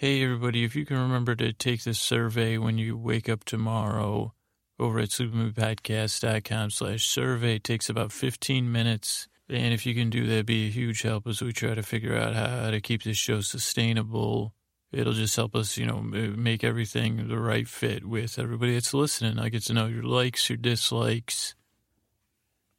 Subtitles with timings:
[0.00, 4.32] Hey, everybody, if you can remember to take this survey when you wake up tomorrow
[4.78, 7.56] over at sleepwithmepodcast.com slash survey.
[7.56, 9.26] It takes about 15 minutes.
[9.48, 12.16] And if you can do that, be a huge help as we try to figure
[12.16, 14.54] out how to keep this show sustainable.
[14.92, 19.40] It'll just help us, you know, make everything the right fit with everybody that's listening.
[19.40, 21.56] I get to know your likes, your dislikes,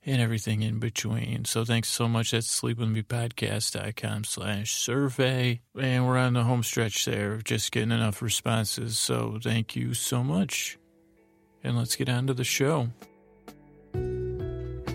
[0.05, 1.45] and everything in between.
[1.45, 2.31] So thanks so much.
[2.31, 5.61] That's sleepwithmepodcast.com slash survey.
[5.79, 8.97] And we're on the home stretch there, just getting enough responses.
[8.97, 10.77] So thank you so much.
[11.63, 12.89] And let's get on to the show.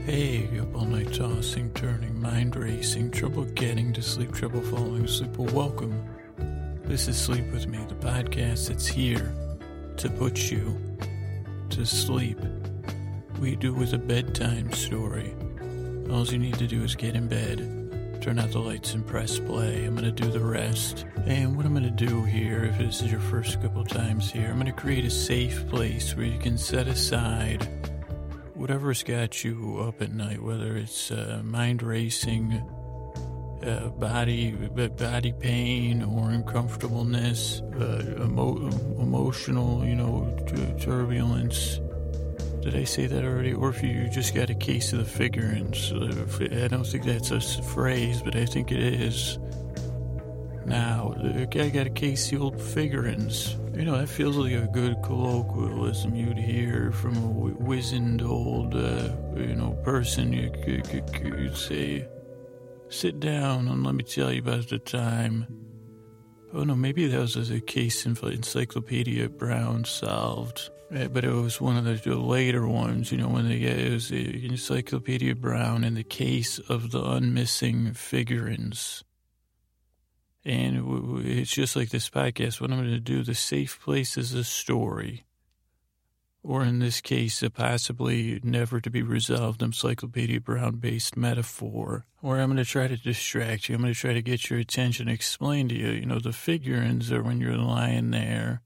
[0.06, 5.36] Hey, up all night tossing, turning, mind racing, trouble getting to sleep, trouble falling asleep.
[5.36, 6.08] Well, welcome.
[6.84, 9.34] This is Sleep With Me, the podcast that's here
[9.96, 10.78] to put you
[11.70, 12.38] to sleep
[13.38, 15.34] we do with a bedtime story.
[16.10, 19.38] All you need to do is get in bed, turn out the lights, and press
[19.38, 19.84] play.
[19.84, 21.06] I'm going to do the rest.
[21.26, 24.48] And what I'm going to do here, if this is your first couple times here,
[24.48, 27.68] I'm going to create a safe place where you can set aside
[28.54, 32.52] whatever's got you up at night, whether it's uh, mind racing,
[33.62, 38.68] uh, body body pain or uncomfortableness, uh, emo-
[39.00, 40.34] emotional, you know,
[40.80, 41.78] turbulence,
[42.64, 43.52] did I say that already?
[43.52, 45.92] Or if you just got a case of the figurines.
[45.92, 49.38] I don't think that's a phrase, but I think it is.
[50.64, 53.56] Now, I got a case of the old figurines.
[53.74, 57.28] You know, that feels like a good colloquialism you'd hear from a
[57.62, 60.32] wizened old, uh, you know, person.
[60.32, 62.08] You could say,
[62.88, 65.46] sit down and let me tell you about the time.
[66.54, 70.70] Oh, no, maybe that was a case Encyclopedia Brown solved.
[70.90, 74.46] But it was one of the later ones, you know, when they it was the
[74.46, 79.02] Encyclopedia Brown in the case of the unmissing figurines.
[80.44, 82.60] And it's just like this podcast.
[82.60, 85.24] What I'm going to do, the safe place is a story,
[86.42, 92.38] or in this case, a possibly never to be resolved Encyclopedia Brown based metaphor, Or
[92.38, 93.74] I'm going to try to distract you.
[93.74, 97.10] I'm going to try to get your attention, explain to you, you know, the figurines
[97.10, 98.60] are when you're lying there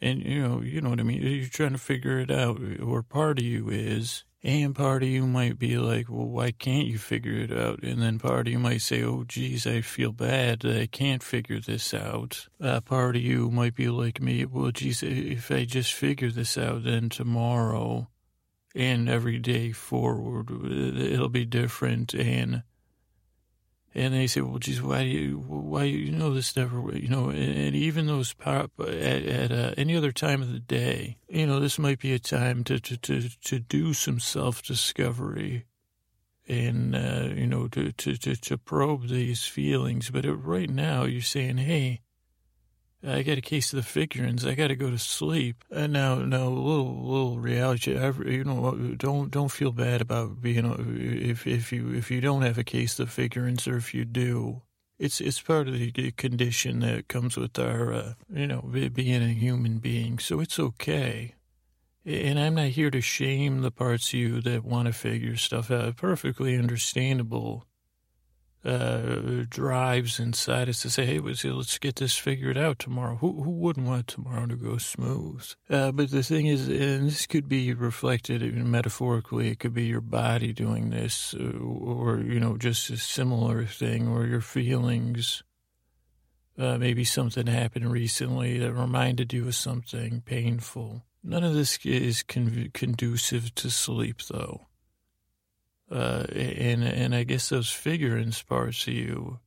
[0.00, 1.22] and you know, you know what I mean.
[1.22, 5.26] You're trying to figure it out, or part of you is, and part of you
[5.26, 7.82] might be like, well, why can't you figure it out?
[7.82, 11.22] And then part of you might say, oh, geez, I feel bad that I can't
[11.22, 12.48] figure this out.
[12.60, 16.56] Uh, part of you might be like me, well, geez, if I just figure this
[16.56, 18.08] out, then tomorrow
[18.74, 22.14] and every day forward, it'll be different.
[22.14, 22.62] And
[23.94, 27.28] and they say, well, geez, why do you, why, you know, this never, you know,
[27.30, 31.46] and, and even those pop at, at uh, any other time of the day, you
[31.46, 35.66] know, this might be a time to, to, to, to do some self discovery
[36.46, 40.10] and, uh, you know, to, to, to, to probe these feelings.
[40.10, 42.00] But right now you're saying, hey,
[43.06, 44.44] I got a case of the figurines.
[44.44, 45.64] I got to go to sleep.
[45.70, 47.92] And now, now, little, little reality.
[47.92, 50.66] You know, don't, don't feel bad about being.
[51.22, 54.04] If, if you, if you don't have a case of the figurines, or if you
[54.04, 54.62] do,
[54.98, 59.28] it's, it's part of the condition that comes with our, uh, you know, being a
[59.28, 60.18] human being.
[60.18, 61.36] So it's okay.
[62.04, 65.70] And I'm not here to shame the parts of you that want to figure stuff
[65.70, 65.96] out.
[65.96, 67.64] Perfectly understandable
[68.64, 73.16] uh, drives inside us to say, hey, let's get this figured out tomorrow.
[73.16, 75.44] Who, who wouldn't want tomorrow to go smooth?
[75.68, 80.02] Uh, but the thing is, and this could be reflected metaphorically, it could be your
[80.02, 85.42] body doing this, uh, or, you know, just a similar thing, or your feelings.
[86.58, 91.02] Uh, maybe something happened recently that reminded you of something painful.
[91.22, 94.66] None of this is con- conducive to sleep, though.
[95.90, 99.40] Uh, and and I guess those figurines parts of you,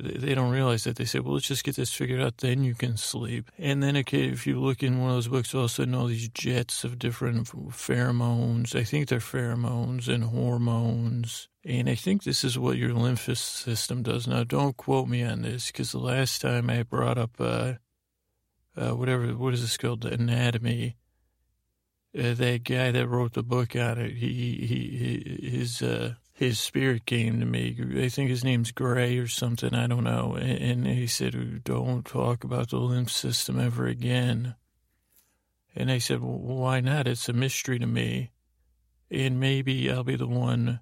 [0.00, 0.96] they don't realize that.
[0.96, 3.52] They say, well, let's just get this figured out, then you can sleep.
[3.56, 5.94] And then, okay, if you look in one of those books, all of a sudden
[5.94, 11.48] all these jets of different pheromones, I think they're pheromones and hormones.
[11.64, 14.26] And I think this is what your lymph system does.
[14.26, 17.74] Now, don't quote me on this, because the last time I brought up, uh,
[18.76, 20.96] uh, whatever, what is this called, anatomy,
[22.16, 24.26] uh, that guy that wrote the book on it, he,
[24.66, 27.76] he, his, uh, his spirit came to me.
[28.02, 29.74] I think his name's Gray or something.
[29.74, 30.34] I don't know.
[30.34, 34.54] And, and he said, don't talk about the lymph system ever again.
[35.76, 37.06] And I said, well, why not?
[37.08, 38.30] It's a mystery to me.
[39.10, 40.80] And maybe I'll be the one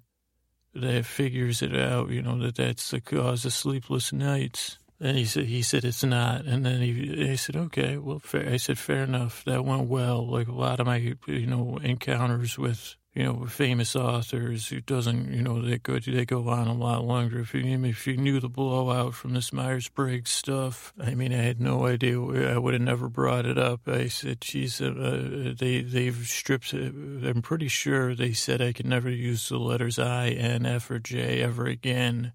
[0.73, 4.79] that figures it out, you know, that that's the cause of sleepless nights.
[5.03, 6.45] And he said, he said, it's not.
[6.45, 8.49] And then he, he said, okay, well, fair.
[8.49, 9.43] I said, fair enough.
[9.43, 10.25] That went well.
[10.25, 15.31] Like a lot of my, you know, encounters with you know, famous authors who doesn't,
[15.31, 17.41] you know, they go they go on a lot longer.
[17.41, 21.43] If you if you knew the blowout from this Myers Briggs stuff, I mean, I
[21.43, 22.19] had no idea.
[22.19, 23.81] I would have never brought it up.
[23.87, 26.91] I said, "Geez, uh, they they've stripped." it.
[27.23, 30.97] I'm pretty sure they said I could never use the letters I, N, F, or
[30.97, 32.33] J ever again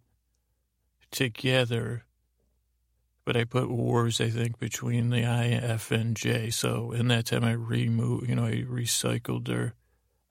[1.10, 2.04] together.
[3.28, 6.48] But I put wars, I think, between the I, F, and J.
[6.48, 9.74] So in that time, I removed, you know, I recycled their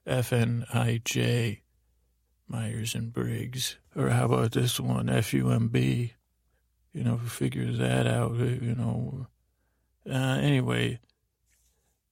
[0.08, 1.60] FNIJ,
[2.48, 3.78] Myers and Briggs.
[3.96, 6.10] Or how about this one, FUMB?
[6.92, 9.28] You know, figure that out, you know.
[10.10, 11.00] Uh, anyway,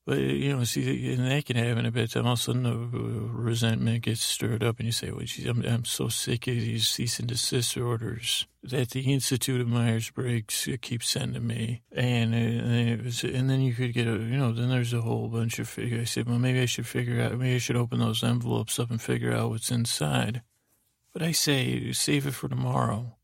[0.05, 2.15] but, you know, see, and that can happen a bit.
[2.15, 5.65] All of a sudden, the resentment gets stirred up, and you say, well, geez, I'm,
[5.65, 10.67] I'm so sick of these cease and desist orders that the Institute of Myers Briggs
[10.71, 11.81] uh, keeps sending me.
[11.91, 15.27] And, and, was, and, then you could get a, you know, then there's a whole
[15.27, 15.73] bunch of.
[15.79, 18.91] I said, well, maybe I should figure out, maybe I should open those envelopes up
[18.91, 20.43] and figure out what's inside.
[21.13, 23.15] But I say, save it for tomorrow.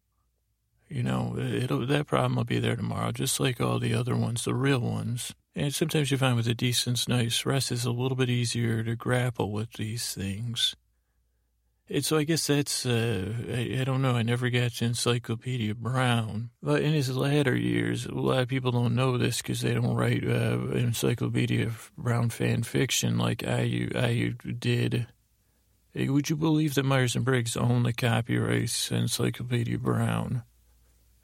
[0.88, 4.45] You know, it'll, that problem will be there tomorrow, just like all the other ones,
[4.45, 5.33] the real ones.
[5.56, 8.95] And sometimes you find with a decent night's rest, it's a little bit easier to
[8.95, 10.75] grapple with these things.
[11.89, 15.75] And so I guess that's, uh, I, I, don't know, I never got to Encyclopedia
[15.75, 16.51] Brown.
[16.63, 19.95] But in his latter years, a lot of people don't know this because they don't
[19.95, 25.07] write uh, Encyclopedia Brown fan fiction like I, I did.
[25.94, 30.44] Hey, would you believe that Myers and Briggs own the copyrights Encyclopedia Brown?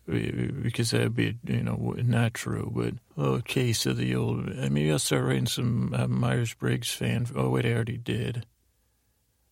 [0.07, 2.71] Because that'd be, you know, not true.
[2.73, 4.45] But oh, case of the old.
[4.55, 7.27] Maybe I'll start writing some uh, Myers Briggs fan.
[7.35, 8.45] Oh wait, I already did.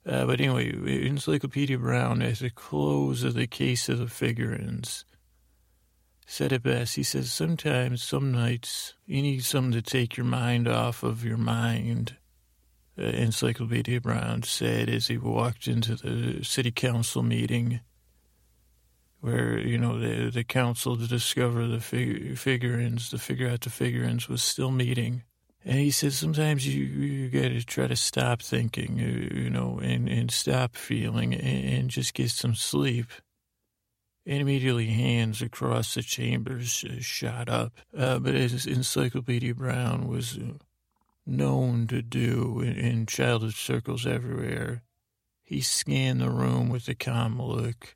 [0.08, 5.04] Uh, but anyway, Encyclopedia Brown, at the close of the case of the figurines,
[6.28, 6.96] said it best.
[6.96, 11.38] He says, Sometimes, some nights, you need something to take your mind off of your
[11.38, 12.18] mind.
[12.98, 17.82] Uh, Encyclopedia Brown said as he walked into the city council meeting
[19.26, 23.72] where you know the the council to discover the fig- figurines, to figure out the
[23.72, 25.24] figurines, was still meeting.
[25.64, 29.80] And he said sometimes you you got to try to stop thinking, uh, you know,
[29.82, 33.08] and and stop feeling, and, and just get some sleep.
[34.28, 37.74] And immediately hands across the chambers uh, shot up.
[37.98, 40.60] Uh, but as Encyclopedia Brown was uh,
[41.26, 44.84] known to do in, in childhood circles everywhere,
[45.44, 47.96] he scanned the room with a calm look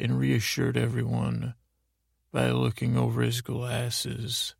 [0.00, 1.54] and reassured everyone
[2.32, 4.54] by looking over his glasses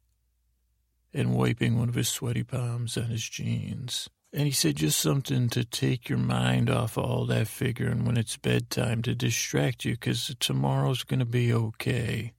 [1.12, 4.08] and wiping one of his sweaty palms on his jeans.
[4.32, 8.36] And he said just something to take your mind off all that figuring when it's
[8.36, 12.32] bedtime to distract you because tomorrow's going to be okay.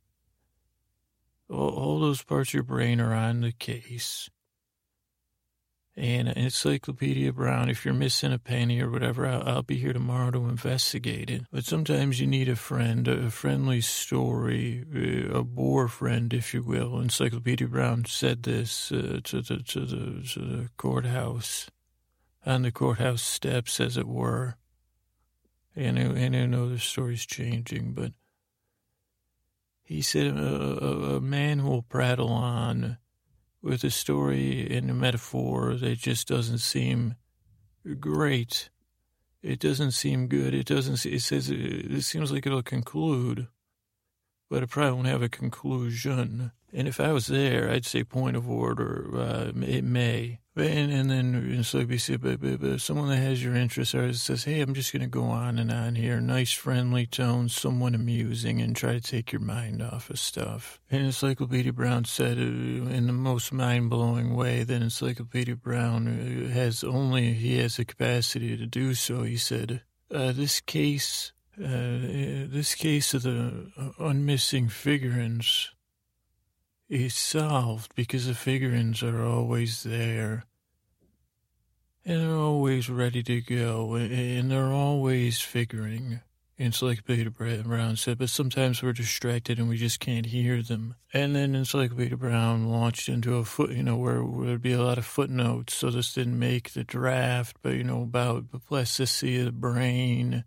[1.50, 4.30] All, all those parts of your brain are on the case
[5.95, 7.69] and Encyclopedia Brown.
[7.69, 11.43] If you're missing a penny or whatever, I'll, I'll, be here tomorrow to investigate it.
[11.51, 16.63] But sometimes you need a friend, a friendly story, uh, a bore friend, if you
[16.63, 16.99] will.
[16.99, 21.69] Encyclopedia Brown said this uh, to, the, to, the, to the courthouse,
[22.45, 24.55] on the courthouse steps, as it were.
[25.75, 28.13] And, and I know the story's changing, but
[29.83, 32.97] he said a, a, a man will prattle on
[33.61, 37.15] with a story and a metaphor that just doesn't seem
[37.99, 38.69] great.
[39.41, 40.53] It doesn't seem good.
[40.53, 41.05] It doesn't.
[41.05, 43.47] It says it seems like it'll conclude,
[44.49, 46.51] but it probably won't have a conclusion.
[46.73, 49.09] And if I was there, I'd say point of order.
[49.13, 50.39] Uh, it may.
[50.55, 53.95] And, and then and so we say, but, but, but someone that has your interest
[53.95, 56.19] or says, hey, I'm just going to go on and on here.
[56.19, 60.81] Nice, friendly tone, somewhat amusing, and try to take your mind off of stuff.
[60.89, 66.84] And Encyclopedia Brown said uh, in the most mind-blowing way that Encyclopedia Brown uh, has
[66.84, 69.24] only, he has the capacity to do so.
[69.24, 75.72] He said, uh, this case, uh, this case of the uh, unmissing figurines
[76.91, 80.43] is solved because the figurines are always there.
[82.03, 86.19] And they're always ready to go, and they're always figuring.
[86.57, 90.95] Encyclopedia Brown said, but sometimes we're distracted and we just can't hear them.
[91.13, 94.98] And then Encyclopedia Brown launched into a foot, you know, where there'd be a lot
[94.98, 95.74] of footnotes.
[95.74, 100.43] So this didn't make the draft, but, you know, about the plasticity of the brain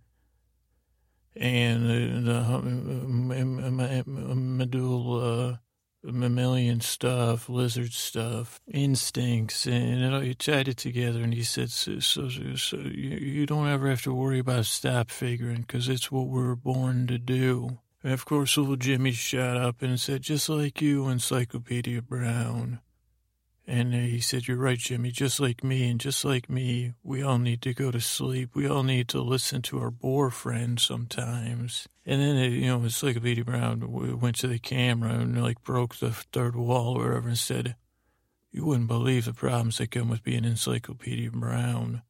[1.34, 5.60] and the, the um, um, um, medulla
[6.12, 11.23] mammalian stuff, lizard stuff, instincts, and it, he tied it together.
[11.23, 15.11] And he said, so, so, so you, you don't ever have to worry about stop
[15.11, 17.78] figuring because it's what we're born to do.
[18.02, 22.80] And of course, little Jimmy shot up and said, just like you, Encyclopedia Brown.
[23.66, 25.11] And uh, he said, You're right, Jimmy.
[25.11, 28.50] Just like me, and just like me, we all need to go to sleep.
[28.54, 31.88] We all need to listen to our bore friends sometimes.
[32.04, 35.62] And then, uh, you know, it's like Encyclopedia Brown went to the camera and, like,
[35.62, 37.76] broke the third wall or whatever and said,
[38.52, 42.02] You wouldn't believe the problems that come with being Encyclopedia Brown.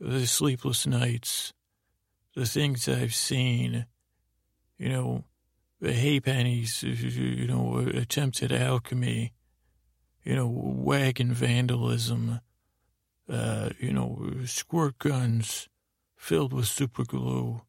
[0.00, 1.52] The sleepless nights,
[2.34, 3.86] the things I've seen,
[4.78, 5.24] you know,
[5.80, 9.32] the hay pennies, you know, attempted alchemy
[10.24, 12.40] you know, wagon vandalism,
[13.28, 15.68] uh, you know, squirt guns
[16.16, 17.62] filled with super glue.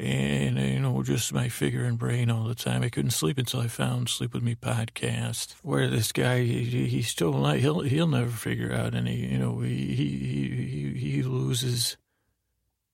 [0.00, 2.84] And, you know, just my figure and brain all the time.
[2.84, 7.08] I couldn't sleep until I found Sleep With Me podcast, where this guy, he, he's
[7.08, 11.96] still not, he'll, he'll never figure out any, you know, he, he, he, he loses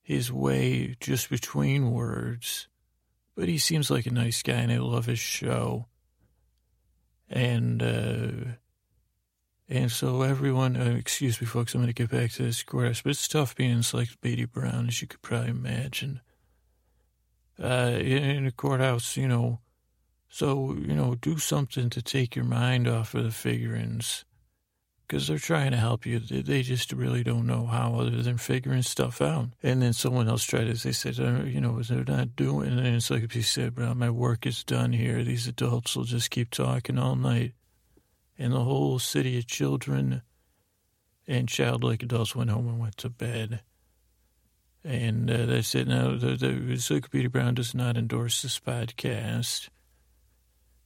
[0.01, 2.67] his way just between words.
[3.35, 5.85] But he seems like a nice guy, and I love his show
[7.29, 8.51] and uh,
[9.67, 13.01] and so everyone, uh, excuse me, folks, I'm going to get back to this course,
[13.01, 16.21] but it's tough being Encyclopedia Brown, as you could probably imagine.
[17.61, 19.59] Uh, in, in a courthouse, you know,
[20.29, 24.25] so you know, do something to take your mind off of the figurines
[25.07, 26.19] because they're trying to help you.
[26.19, 29.49] They just really don't know how other than figuring stuff out.
[29.61, 30.79] And then someone else tried it.
[30.79, 32.85] They said, uh, you know, they're not doing it.
[32.85, 35.23] And it's like you said, bro, my work is done here.
[35.23, 37.53] These adults will just keep talking all night.
[38.37, 40.23] And the whole city of children
[41.27, 43.61] and childlike adults went home and went to bed.
[44.83, 49.69] And uh, they said, no, the, the Encyclopedia Brown does not endorse this podcast,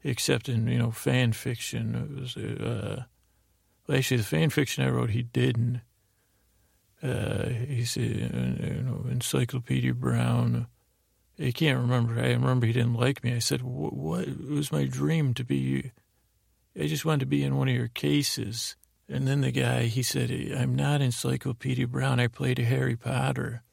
[0.03, 1.95] except in, you know, fan fiction.
[1.95, 3.03] It was, uh,
[3.95, 5.81] actually, the fan fiction I wrote, he didn't.
[7.01, 10.67] Uh, he said, uh, you know, Encyclopedia Brown.
[11.41, 12.19] I can't remember.
[12.19, 13.33] I remember he didn't like me.
[13.33, 15.91] I said, what, was my dream to be,
[16.77, 18.75] I just wanted to be in one of your cases.
[19.07, 22.19] And then the guy, he said, I'm not Encyclopedia Brown.
[22.19, 23.63] I played Harry Potter.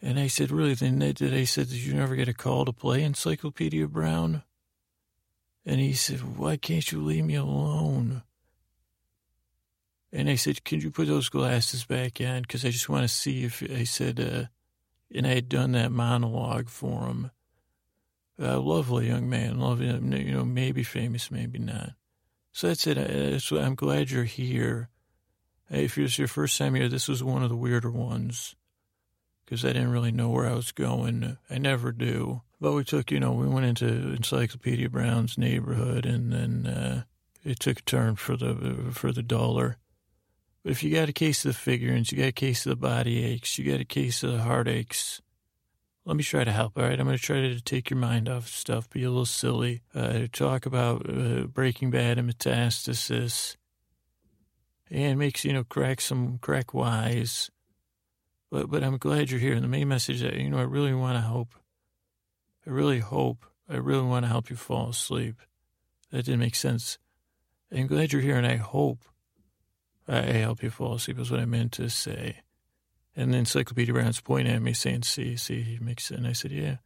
[0.00, 0.74] And I said, really?
[0.74, 4.42] Then did I said, did you never get a call to play Encyclopedia Brown?
[5.66, 8.22] And he said, Why can't you leave me alone?
[10.12, 12.42] And I said, Can you put those glasses back on?
[12.42, 14.44] Because I just want to see if I said, uh,
[15.14, 17.30] and I had done that monologue for him.
[18.38, 21.92] A lovely young man, lovely, you know, maybe famous, maybe not.
[22.52, 22.96] So that's it.
[22.96, 24.88] That's I'm glad you're here.
[25.70, 28.54] If it's your first time here, this was one of the weirder ones
[29.44, 31.38] because I didn't really know where I was going.
[31.50, 32.42] I never do.
[32.64, 37.02] But we took, you know, we went into Encyclopedia Brown's neighborhood, and then uh,
[37.44, 39.76] it took a turn for the for the dollar.
[40.62, 42.76] But if you got a case of the figurines, you got a case of the
[42.76, 45.20] body aches, you got a case of the heartaches,
[46.06, 46.78] let me try to help.
[46.78, 49.26] All right, I'm going to try to take your mind off stuff, be a little
[49.26, 53.58] silly, uh, talk about uh, Breaking Bad and Metastasis,
[54.90, 57.50] and makes you know crack some crack wise.
[58.50, 59.52] But but I'm glad you're here.
[59.52, 61.54] And the main message that you know I really want to hope
[62.66, 65.36] I really hope, I really want to help you fall asleep.
[66.10, 66.98] That didn't make sense.
[67.72, 69.00] I'm glad you're here, and I hope
[70.06, 72.40] I help you fall asleep, is what I meant to say.
[73.16, 76.18] And the Encyclopedia Brown's pointing at me saying, see, see, he makes it.
[76.18, 76.76] And I said, yeah,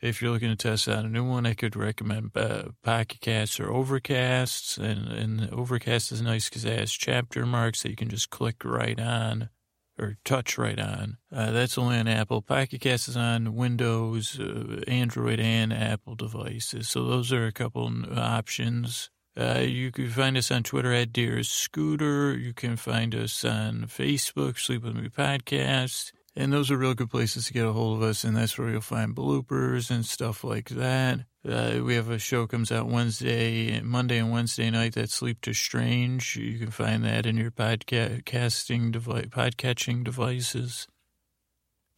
[0.00, 3.58] If you're looking to test out a new one, I could recommend uh, Pocket Casts
[3.58, 4.78] or Overcasts.
[4.78, 8.64] And, and Overcast is nice because it has chapter marks that you can just click
[8.64, 9.48] right on
[9.98, 11.18] or touch right on.
[11.32, 12.42] Uh, that's only on Apple.
[12.42, 16.88] Pocket Cast is on Windows, uh, Android, and Apple devices.
[16.88, 19.10] So those are a couple options.
[19.38, 22.36] Uh, you can find us on Twitter at Dear Scooter.
[22.36, 26.12] You can find us on Facebook, Sleep With Me Podcast.
[26.38, 28.22] And those are real good places to get a hold of us.
[28.22, 31.20] And that's where you'll find bloopers and stuff like that.
[31.48, 34.94] Uh, we have a show comes out Wednesday, Monday and Wednesday night.
[34.94, 36.36] That's Sleep to Strange.
[36.36, 40.86] You can find that in your podcasting device, podcatching devices,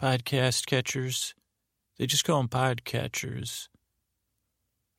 [0.01, 1.35] podcast catchers.
[1.99, 3.69] They just call them podcatchers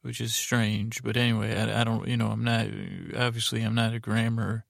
[0.02, 1.04] which is strange.
[1.04, 2.68] But anyway, I, I, don't, you know, I'm not,
[3.18, 4.66] obviously, I'm not a grammar,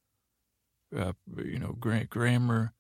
[0.96, 2.74] uh, you know, gra- grammar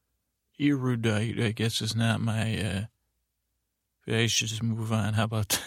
[0.59, 5.13] erudite, I guess is not my, uh, I should just move on.
[5.13, 5.59] How about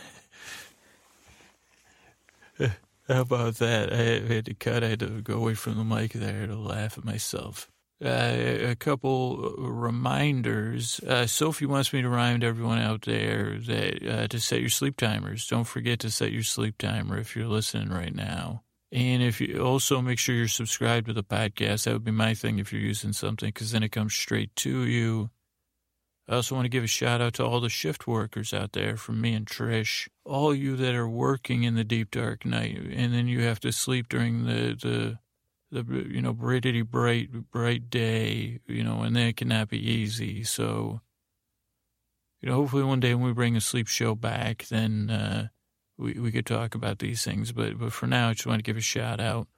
[2.58, 2.72] that?
[3.08, 3.92] How about that?
[3.92, 4.84] I had to cut.
[4.84, 7.68] I had to go away from the mic there to laugh at myself.
[8.02, 10.98] Uh, a couple reminders.
[11.00, 14.96] Uh, Sophie wants me to remind everyone out there that uh, to set your sleep
[14.96, 15.46] timers.
[15.46, 18.62] Don't forget to set your sleep timer if you're listening right now.
[18.92, 22.34] And if you also make sure you're subscribed to the podcast, that would be my
[22.34, 25.30] thing if you're using something, because then it comes straight to you.
[26.28, 28.98] I also want to give a shout out to all the shift workers out there
[28.98, 30.08] from me and Trish.
[30.26, 33.72] All you that are working in the deep dark night, and then you have to
[33.72, 35.18] sleep during the, the
[35.72, 40.44] the you know brightly bright bright day, you know, and that cannot be easy.
[40.44, 41.00] So,
[42.40, 45.48] you know, hopefully one day when we bring a sleep show back, then uh,
[45.98, 47.52] we we could talk about these things.
[47.52, 49.48] But but for now, I just want to give a shout out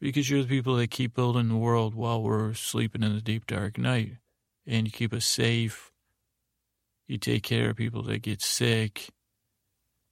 [0.00, 3.46] because you're the people that keep building the world while we're sleeping in the deep
[3.46, 4.18] dark night,
[4.66, 5.92] and you keep us safe.
[7.06, 9.10] You take care of people that get sick.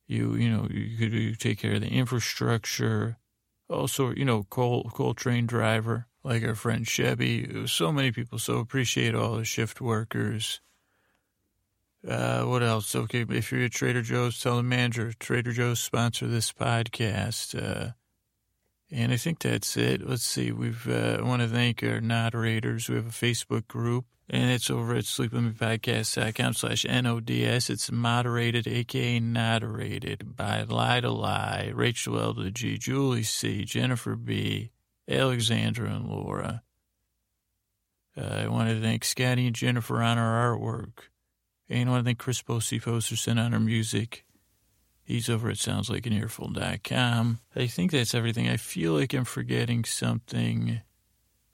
[0.07, 3.19] You you know you, you take care of the infrastructure
[3.73, 7.67] also, you know, coal, coal train driver, like our friend Chevy.
[7.67, 8.39] So many people.
[8.39, 10.61] So appreciate all the shift workers.
[12.07, 12.95] Uh, what else?
[12.97, 17.55] Okay, if you're at Trader Joe's, tell the manager Trader Joe's sponsor this podcast.
[17.57, 17.93] Uh,
[18.91, 20.07] and I think that's it.
[20.07, 20.53] Let's see.
[20.53, 22.89] We've uh, I want to thank our moderators.
[22.89, 27.71] We have a Facebook group, and it's over at sleepwithmepodcast.com slash N-O-D-S.
[27.71, 29.21] It's moderated, a.k.a.
[29.21, 32.35] moderated by Lida Lie, Rachel L.
[32.35, 34.73] G, Julie C., Jennifer B.,
[35.09, 36.63] Alexandra, and Laura.
[38.17, 41.12] Uh, I want to thank Scotty and Jennifer on our artwork.
[41.73, 44.27] And I want to thank Chris Posey Posterson on our music.
[45.05, 47.41] He's over at soundslikeanearful.com.
[47.57, 48.49] I think that's everything.
[48.49, 50.83] I feel like I'm forgetting something,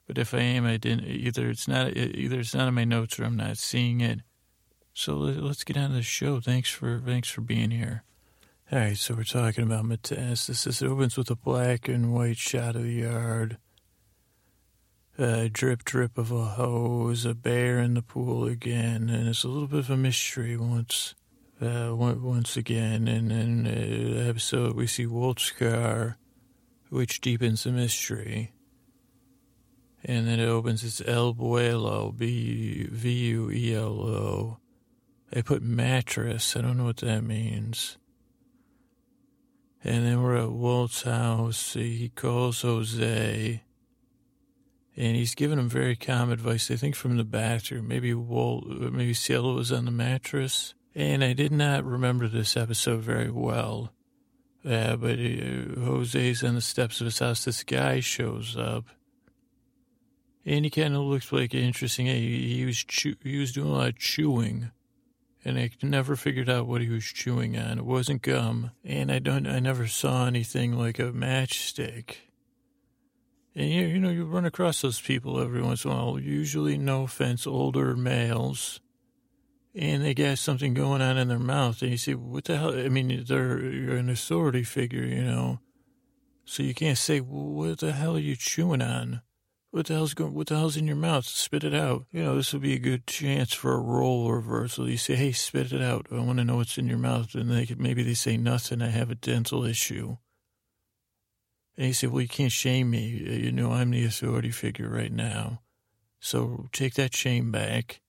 [0.08, 1.06] but if I am, I didn't.
[1.06, 4.20] Either it's not either it's not in my notes or I'm not seeing it.
[4.92, 6.40] So let's get on to the show.
[6.40, 8.02] Thanks for thanks for being here.
[8.72, 10.82] All right, so we're talking about metastasis.
[10.82, 13.56] It opens with a black and white shot of the yard.
[15.20, 19.48] A drip, drip of a hose, a bear in the pool again, and it's a
[19.48, 21.16] little bit of a mystery once
[21.60, 23.08] uh, once again.
[23.08, 26.18] And in the episode, we see Walt's car,
[26.88, 28.52] which deepens the mystery.
[30.04, 34.58] And then it opens its El Vuelo, B V U E L O.
[35.32, 36.56] They put mattress.
[36.56, 37.98] I don't know what that means.
[39.82, 41.72] And then we're at Walt's house.
[41.72, 43.62] He calls Jose.
[44.98, 46.70] And he's giving him very calm advice.
[46.72, 47.87] I think from the bathroom.
[47.87, 50.74] Maybe Walt, maybe Cielo was on the mattress.
[50.94, 53.92] And I did not remember this episode very well.
[54.64, 57.44] Uh, but uh, Jose's on the steps of his house.
[57.44, 58.87] This guy shows up.
[60.44, 62.06] And he kind of looks like interesting.
[62.06, 64.70] He, he was chew, he was doing a lot of chewing,
[65.44, 67.78] and I never figured out what he was chewing on.
[67.78, 69.46] It wasn't gum, and I don't.
[69.46, 72.16] I never saw anything like a matchstick.
[73.54, 76.18] And you, you know, you run across those people every once in a while.
[76.18, 78.80] Usually, no offense, older males
[79.78, 82.76] and they got something going on in their mouth, and you say, "What the hell?"
[82.76, 85.61] I mean, they're you're an authority figure, you know,
[86.44, 89.22] so you can't say, "What the hell are you chewing on?"
[89.70, 90.32] What the hell's going?
[90.32, 91.26] What the hell's in your mouth?
[91.26, 92.06] Spit it out.
[92.11, 94.88] You know, this would be a good chance for a role reversal.
[94.88, 96.06] You say, "Hey, spit it out.
[96.11, 98.82] I want to know what's in your mouth," and they could, maybe they say nothing.
[98.82, 100.16] I have a dental issue.
[101.78, 103.06] And you say, "Well, you can't shame me.
[103.06, 105.62] You know, I'm the authority figure right now,
[106.20, 108.02] so take that shame back."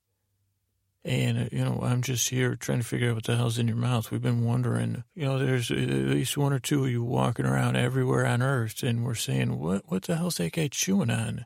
[1.06, 3.68] And, uh, you know, I'm just here trying to figure out what the hell's in
[3.68, 4.12] your mouth.
[4.12, 7.78] We've been wondering, you know, there's at least one or two of you walking around
[7.78, 11.46] everywhere on earth, and we're saying, what, what the hell's that guy chewing on?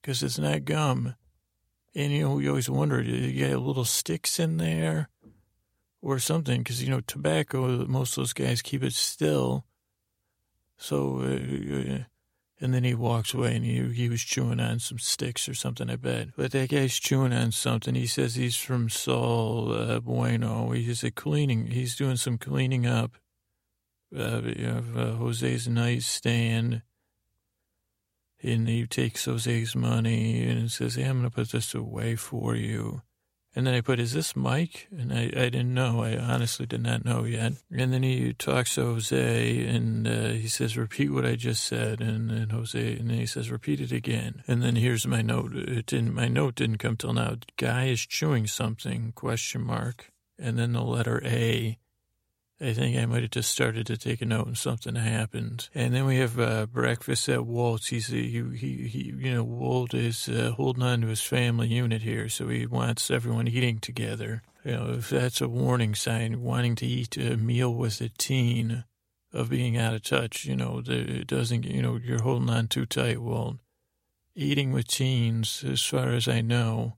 [0.00, 1.14] Because it's not gum.
[1.94, 5.08] And, you know, we always wonder, you got little sticks in there
[6.02, 6.62] or something?
[6.62, 9.64] Because, you know, tobacco, most of those guys keep it still.
[10.82, 12.04] So, uh, uh
[12.60, 15.90] and then he walks away and he, he was chewing on some sticks or something,
[15.90, 16.28] I bet.
[16.36, 17.96] But that guy's chewing on something.
[17.96, 20.70] He says he's from Sol uh, Bueno.
[20.70, 23.16] He's a cleaning, he's doing some cleaning up
[24.16, 26.82] uh, of uh, Jose's nightstand.
[28.42, 32.54] And he takes Jose's money and says, hey, I'm going to put this away for
[32.54, 33.02] you.
[33.54, 34.88] And then I put, is this Mike?
[34.90, 36.02] And I, I didn't know.
[36.02, 37.52] I honestly did not know yet.
[37.70, 42.00] And then he talks to Jose and uh, he says, repeat what I just said.
[42.00, 44.42] And then Jose, and then he says, repeat it again.
[44.48, 45.54] And then here's my note.
[45.54, 47.36] It didn't, my note didn't come till now.
[47.58, 50.10] Guy is chewing something, question mark.
[50.38, 51.78] And then the letter A.
[52.62, 55.68] I think I might have just started to take a note and something happened.
[55.74, 57.88] And then we have uh, breakfast at Walt's.
[57.88, 62.02] He's he, he, he you know Walt is uh, holding on to his family unit
[62.02, 64.42] here, so he wants everyone eating together.
[64.64, 68.84] You know, if that's a warning sign, wanting to eat a meal with a teen
[69.32, 72.86] of being out of touch, you know, it doesn't, you know, you're holding on too
[72.86, 73.56] tight, Walt.
[74.36, 76.96] eating with teens, as far as I know,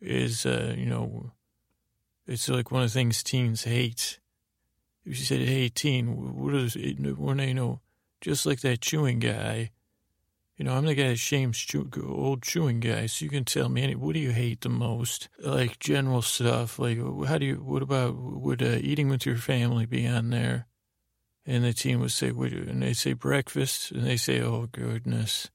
[0.00, 1.32] is, uh, you know,
[2.26, 4.19] it's like one of the things teens hate.
[5.04, 6.98] If you said, hey, teen, what is it?
[7.18, 7.80] When, you know,
[8.20, 9.70] just like that chewing guy,
[10.56, 13.14] you know, I'm the guy that shames chew, old chewing guys.
[13.14, 15.30] So you can tell me, what do you hate the most?
[15.38, 16.78] Like general stuff.
[16.78, 20.66] Like, how do you, what about, would uh, eating with your family be on there?
[21.46, 25.50] And the team would say, would, and they say breakfast, and they say, oh, goodness.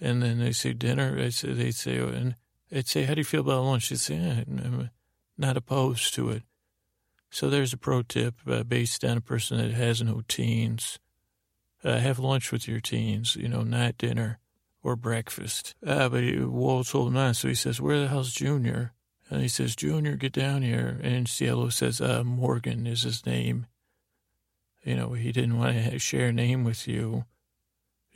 [0.00, 1.16] And then they say dinner.
[1.18, 2.34] I say, they'd say, and
[2.74, 3.88] I'd say, how do you feel about lunch?
[3.88, 4.90] They'd say, eh, I'm
[5.38, 6.42] not opposed to it.
[7.30, 10.98] So there's a pro tip uh, based on a person that has no teens
[11.84, 14.38] uh, have lunch with your teens, you know, not dinner
[14.82, 15.74] or breakfast.
[15.86, 18.92] Uh, but he, Walt's holding on, so he says, where the hell's Junior?
[19.30, 21.00] And he says, Junior, get down here.
[21.02, 23.66] And Cielo says, uh, Morgan is his name.
[24.82, 27.26] You know, he didn't want to share a name with you.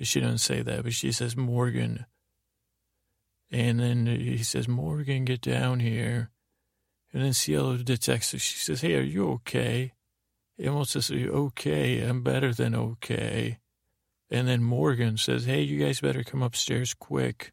[0.01, 2.07] She doesn't say that, but she says, Morgan.
[3.51, 6.31] And then he says, Morgan, get down here.
[7.13, 8.39] And then Cielo detects her.
[8.39, 9.93] She says, hey, are you okay?
[10.57, 13.59] He wants to say, okay, I'm better than okay.
[14.31, 17.53] And then Morgan says, hey, you guys better come upstairs quick.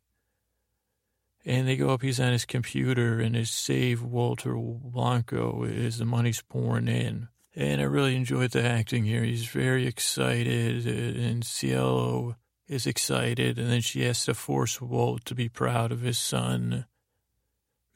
[1.45, 6.05] And they go up, he's on his computer, and his save Walter Blanco as the
[6.05, 7.27] money's pouring in.
[7.55, 9.23] And I really enjoyed the acting here.
[9.23, 12.35] He's very excited, and Cielo
[12.67, 16.85] is excited, and then she has to force Walt to be proud of his son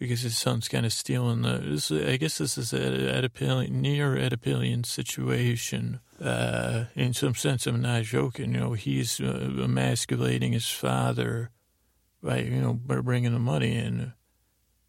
[0.04, 1.60] because his son's kind of stealing the.
[1.60, 6.02] This, I guess this is a Oedipalian, near Oedipalian situation.
[6.22, 8.54] Uh, in some sense, I'm not joking.
[8.54, 11.52] You know, he's uh, emasculating his father
[12.22, 14.12] by you know by bringing the money in.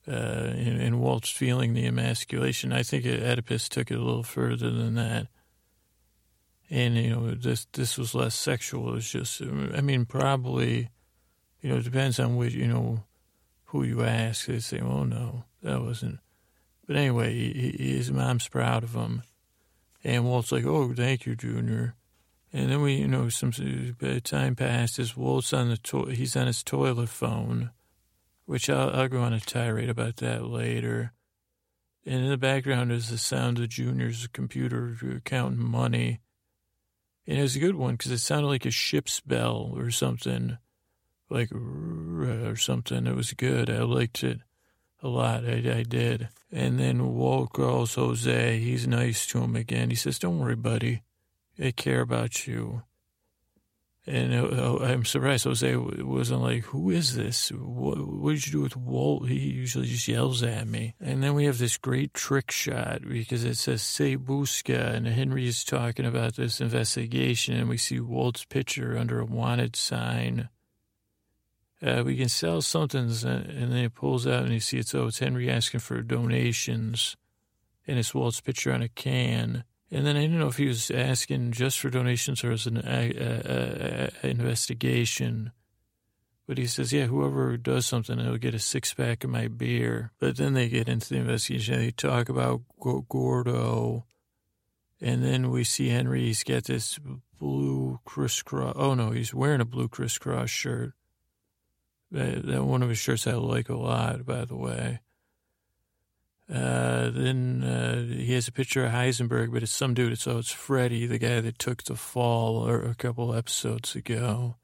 [0.07, 2.73] Uh, and, and Walt's feeling the emasculation.
[2.73, 5.29] I think Oedipus took it a little further than that.
[6.69, 8.89] And you know, this this was less sexual.
[8.89, 10.91] It was just, I mean, probably,
[11.63, 13.05] you know, it depends on which, you know,
[13.75, 16.21] who you ask, they say, "Oh no, that wasn't."
[16.87, 19.25] But anyway, he, his mom's proud of him,
[20.05, 21.97] and Walt's like, "Oh, thank you, Junior."
[22.53, 23.51] And then we, you know, some
[24.01, 25.17] uh, time passes.
[25.17, 27.73] Walt's on the to- he's on his toilet phone,
[28.45, 31.13] which I'll, I'll go on a tirade about that later.
[32.07, 36.21] And in the background is the sound of Junior's computer counting money.
[37.27, 40.59] And it was a good one because it sounded like a ship's bell or something
[41.35, 43.07] like or something.
[43.07, 43.69] It was good.
[43.69, 44.41] I liked it
[45.03, 45.45] a lot.
[45.45, 46.29] I, I did.
[46.51, 48.59] And then Walt calls Jose.
[48.61, 49.91] He's nice to him again.
[49.91, 51.03] He says, "Don't worry, buddy.
[51.63, 52.83] I care about you."
[54.07, 57.51] And uh, I'm surprised Jose wasn't like, "Who is this?
[57.51, 60.95] What, what did you do with Walt?" He usually just yells at me.
[61.01, 65.49] And then we have this great trick shot because it says "Se Busca," and Henry
[65.49, 70.51] is talking about this investigation, and we see Walt's picture under a wanted sign
[71.85, 75.09] uh, we can sell something, and then it pulls out and you see it's, oh,
[75.09, 77.17] it's Henry asking for donations,
[77.87, 79.65] and it's Walt's picture on a can.
[79.91, 82.79] And then I didn't know if he was asking just for donations or as an
[82.79, 85.53] uh, uh, investigation.
[86.47, 90.11] But he says, yeah, whoever does something, they'll get a six pack of my beer.
[90.19, 91.79] But then they get into the investigation.
[91.79, 92.63] They talk about
[93.09, 94.05] Gordo.
[95.01, 96.99] And then we see Henry, he's got this
[97.39, 98.75] blue crisscross.
[98.77, 100.93] Oh, no, he's wearing a blue crisscross shirt.
[102.15, 105.01] That, one of his shirts I like a lot, by the way.
[106.49, 110.19] Uh, then uh, he has a picture of Heisenberg, but it's some dude.
[110.19, 114.57] So it's Freddy, the guy that took the fall or a couple episodes ago.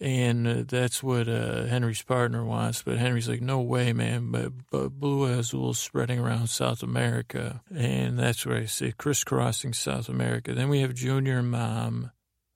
[0.00, 2.82] And uh, that's what uh, Henry's partner wants.
[2.82, 4.30] But Henry's like, no way, man.
[4.30, 7.62] But, but Blue is a little spreading around South America.
[7.74, 10.54] And that's where I say crisscrossing South America.
[10.54, 12.12] Then we have Junior Mom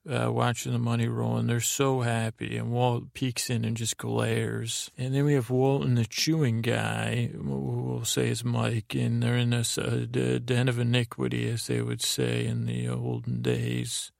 [0.09, 2.57] uh, watching the money roll, and they're so happy.
[2.57, 4.91] And Walt peeks in and just glares.
[4.97, 9.37] And then we have Walt and the chewing guy, we'll say is Mike, and they're
[9.37, 14.11] in this uh, den of iniquity, as they would say in the olden days.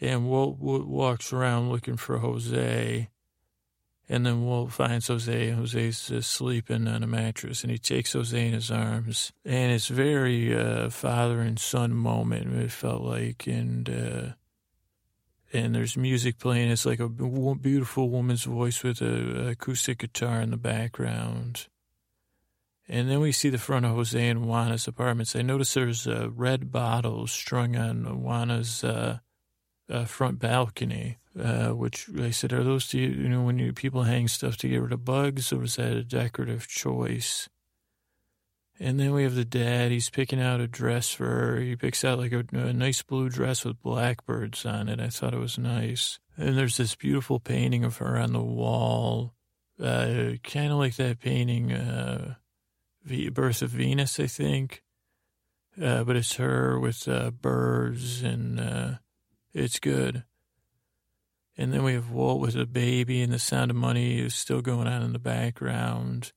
[0.00, 3.08] And Walt, Walt walks around looking for Jose.
[4.10, 5.50] And then Walt finds Jose.
[5.50, 9.32] Jose's uh, sleeping on a mattress, and he takes Jose in his arms.
[9.44, 12.54] And it's very uh, father and son moment.
[12.54, 14.32] It felt like, and uh,
[15.52, 16.70] and there's music playing.
[16.70, 21.68] It's like a beautiful woman's voice with a, acoustic guitar in the background.
[22.88, 25.36] And then we see the front of Jose and Juana's apartments.
[25.36, 29.18] I notice there's uh, red bottles strung on Juana's uh,
[29.90, 34.04] uh, front balcony, uh, which I said, are those, you, you know, when you, people
[34.04, 37.48] hang stuff to get rid of bugs, or is that a decorative choice?
[38.80, 39.90] And then we have the dad.
[39.90, 41.60] He's picking out a dress for her.
[41.60, 45.00] He picks out like a, a, nice blue dress with blackbirds on it.
[45.00, 46.20] I thought it was nice.
[46.36, 49.34] And there's this beautiful painting of her on the wall,
[49.82, 52.34] uh, kind of like that painting, uh,
[53.32, 54.82] Birth of Venus, I think.
[55.80, 58.94] Uh, but it's her with uh, birds, and uh,
[59.52, 60.24] it's good.
[61.56, 64.60] And then we have Walt with a baby, and the sound of money is still
[64.60, 66.32] going on in the background.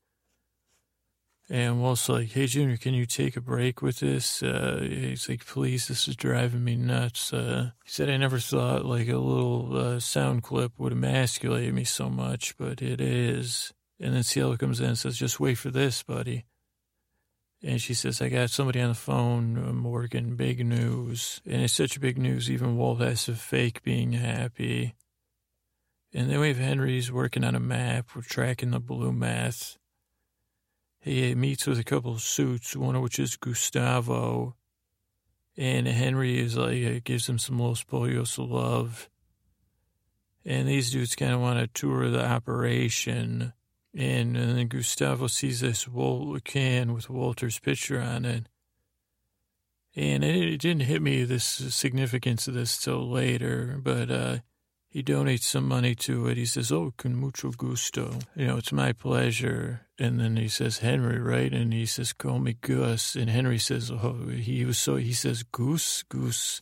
[1.52, 4.42] And Walt's like, hey, Junior, can you take a break with this?
[4.42, 7.30] Uh, he's like, please, this is driving me nuts.
[7.30, 11.84] Uh, he said, I never thought like a little uh, sound clip would emasculate me
[11.84, 13.70] so much, but it is.
[14.00, 16.46] And then Cielo comes in and says, just wait for this, buddy.
[17.62, 21.42] And she says, I got somebody on the phone, uh, Morgan, big news.
[21.44, 24.94] And it's such big news, even Walt has to fake being happy.
[26.14, 28.16] And then we have Henry's working on a map.
[28.16, 29.76] We're tracking the blue meth.
[31.02, 34.54] He meets with a couple of suits, one of which is Gustavo.
[35.56, 39.10] And Henry is like, uh, gives him some Los Pollos love.
[40.44, 43.52] And these dudes kind of want to tour the operation.
[43.92, 45.88] And, and then Gustavo sees this
[46.44, 48.46] can with Walter's picture on it.
[49.96, 54.38] And it, it, didn't hit me the significance of this till later, but uh,
[54.92, 56.36] he donates some money to it.
[56.36, 59.86] He says, "Oh, con mucho gusto," you know, it's my pleasure.
[59.98, 63.90] And then he says, "Henry, right?" And he says, "Call me Gus." And Henry says,
[63.90, 66.60] "Oh, he was so." He says, "Goose, goose."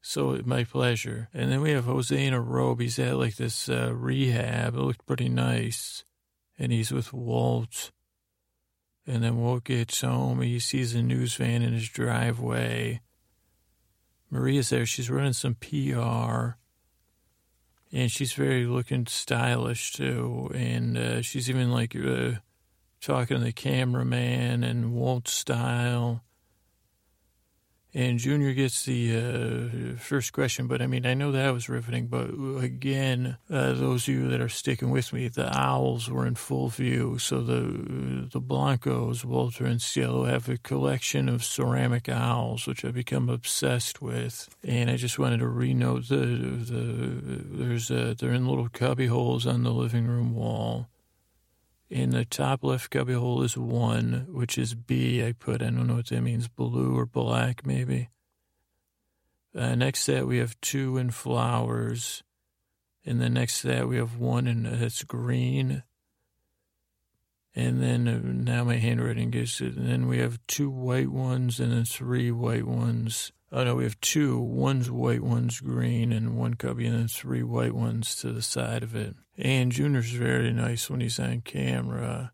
[0.00, 1.28] So my pleasure.
[1.34, 2.80] And then we have Jose in a robe.
[2.80, 4.76] He's at like this uh, rehab.
[4.76, 6.04] It looked pretty nice
[6.58, 7.90] and he's with Walt.
[9.06, 10.42] And then Walt gets home.
[10.42, 13.00] He sees a news van in his driveway.
[14.30, 14.86] Maria's there.
[14.86, 16.56] She's running some PR.
[17.92, 20.50] And she's very looking stylish, too.
[20.54, 22.32] And uh, she's even like uh,
[23.00, 26.22] talking to the cameraman and Walt style.
[27.96, 32.08] And Junior gets the uh, first question, but I mean, I know that was riveting.
[32.08, 32.28] But
[32.62, 36.68] again, uh, those of you that are sticking with me, the owls were in full
[36.68, 37.16] view.
[37.16, 42.92] So the the Blancos, Walter and Cielo, have a collection of ceramic owls, which I've
[42.92, 44.54] become obsessed with.
[44.62, 46.76] And I just wanted to renote the the
[47.64, 50.90] there's a, they're in little cubby holes on the living room wall.
[51.88, 55.24] In the top left cubbyhole is one, which is B.
[55.24, 58.08] I put, I don't know what that means, blue or black, maybe.
[59.56, 62.24] Uh, next to that, we have two in flowers.
[63.04, 65.84] And then next to that, we have one in that's green.
[67.54, 68.20] And then uh,
[68.52, 69.76] now my handwriting gets it.
[69.76, 73.32] And then we have two white ones and then three white ones.
[73.56, 74.38] Oh no, we have two.
[74.38, 78.82] One's white, one's green, and one cubby, and then three white ones to the side
[78.82, 79.16] of it.
[79.38, 82.32] And Junior's very nice when he's on camera.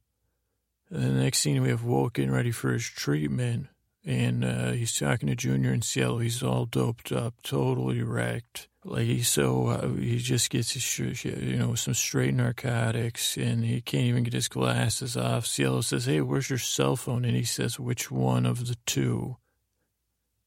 [0.90, 3.68] And the next scene, we have Walt getting ready for his treatment,
[4.04, 6.18] and uh, he's talking to Junior and Cielo.
[6.18, 8.66] He's all doped up, totally wrecked.
[8.84, 13.80] Like he's so uh, he just gets his you know some straight narcotics, and he
[13.80, 15.46] can't even get his glasses off.
[15.46, 19.36] Cielo says, "Hey, where's your cell phone?" And he says, "Which one of the two?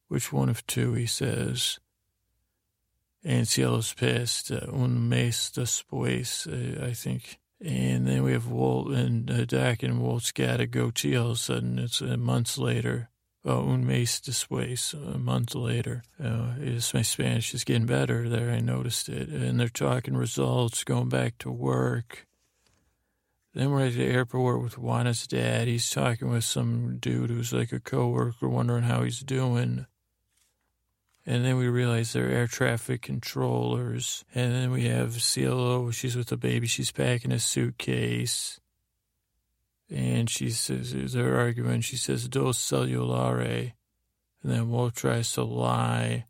[0.07, 0.93] Which one of two?
[0.93, 1.79] He says.
[3.23, 4.51] And Cielo's pissed.
[4.51, 7.39] Uh, un mes después, uh, I think.
[7.59, 9.45] And then we have Walt and uh,
[9.81, 11.79] and Walt's got to go all of a sudden.
[11.79, 13.09] It's uh, months later.
[13.47, 16.03] Oh, un mes después, a month later.
[16.21, 16.55] Uh,
[16.93, 18.49] my Spanish is getting better there.
[18.49, 19.29] I noticed it.
[19.29, 22.25] And they're talking results, going back to work.
[23.53, 25.67] Then we're at the airport with Juana's dad.
[25.67, 29.85] He's talking with some dude who's like a coworker, wondering how he's doing.
[31.27, 34.23] And then we realize they're air traffic controllers.
[34.35, 35.89] And then we have Cielo.
[35.89, 36.67] She's with the baby.
[36.67, 38.59] She's packing a suitcase.
[39.89, 41.81] And she says, they're arguing.
[41.81, 43.73] She says, dos cellulare.
[44.43, 46.25] And then Walt tries to lie.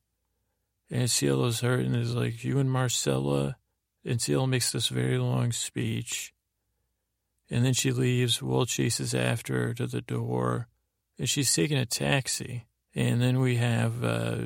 [0.90, 3.58] And Cielo's hurt and is like, you and Marcella?
[4.06, 6.34] And Cielo makes this very long speech.
[7.50, 8.42] And then she leaves.
[8.42, 10.68] Walt chases after her to the door.
[11.18, 12.66] And she's taking a taxi.
[12.98, 14.38] And then we have uh,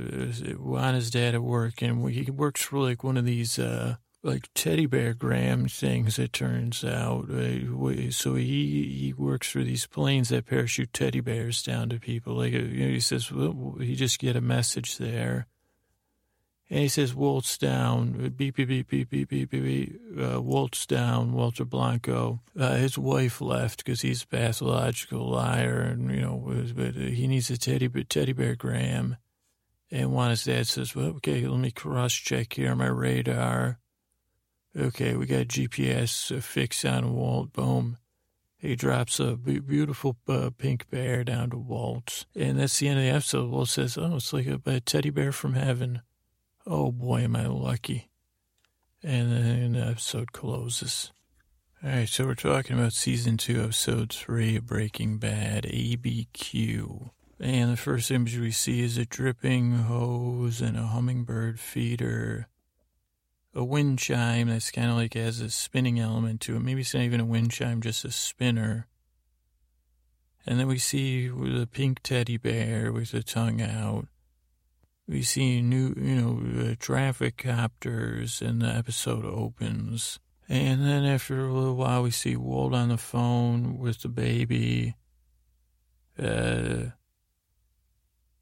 [0.58, 4.50] Juana's dad at work, and we, he works for like one of these uh, like
[4.56, 6.18] teddy bear gram things.
[6.18, 11.62] It turns out, uh, so he he works for these planes that parachute teddy bears
[11.62, 12.36] down to people.
[12.36, 15.46] Like uh, you know, he says, well, he just get a message there,
[16.72, 20.02] and he says, Walt's down, beep, beep, beep, beep, beep, beep, beep, beep.
[20.20, 22.42] Uh, Walt's down, Walter Blanco.
[22.58, 27.50] Uh, his wife left because he's a pathological liar and, you know, but he needs
[27.50, 29.18] a teddy, teddy bear gram.
[29.90, 33.80] And Juana's dad says, well, okay, let me cross check here my radar.
[34.78, 37.52] Okay, we got GPS fix on Walt.
[37.52, 37.98] Boom.
[38.60, 42.26] He drops a beautiful uh, pink bear down to Walt.
[42.36, 43.50] And that's the end of the episode.
[43.50, 46.02] Walt says, oh, it's like a, a teddy bear from heaven.
[46.72, 48.12] Oh boy, am I lucky.
[49.02, 51.12] And then the episode closes.
[51.84, 57.10] All right, so we're talking about season two, episode three of Breaking Bad, ABQ.
[57.40, 62.50] And the first image we see is a dripping hose and a hummingbird feeder.
[63.56, 66.60] A wind chime that's kind of like has a spinning element to it.
[66.60, 68.86] Maybe it's not even a wind chime, just a spinner.
[70.46, 74.06] And then we see the pink teddy bear with the tongue out.
[75.10, 80.20] We see new, you know, uh, traffic copters, and the episode opens.
[80.48, 84.94] And then after a little while, we see Walt on the phone with the baby.
[86.22, 86.92] Uh,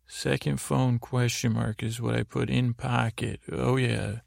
[0.08, 3.40] second phone question mark is what I put in pocket.
[3.50, 4.20] Oh, yeah.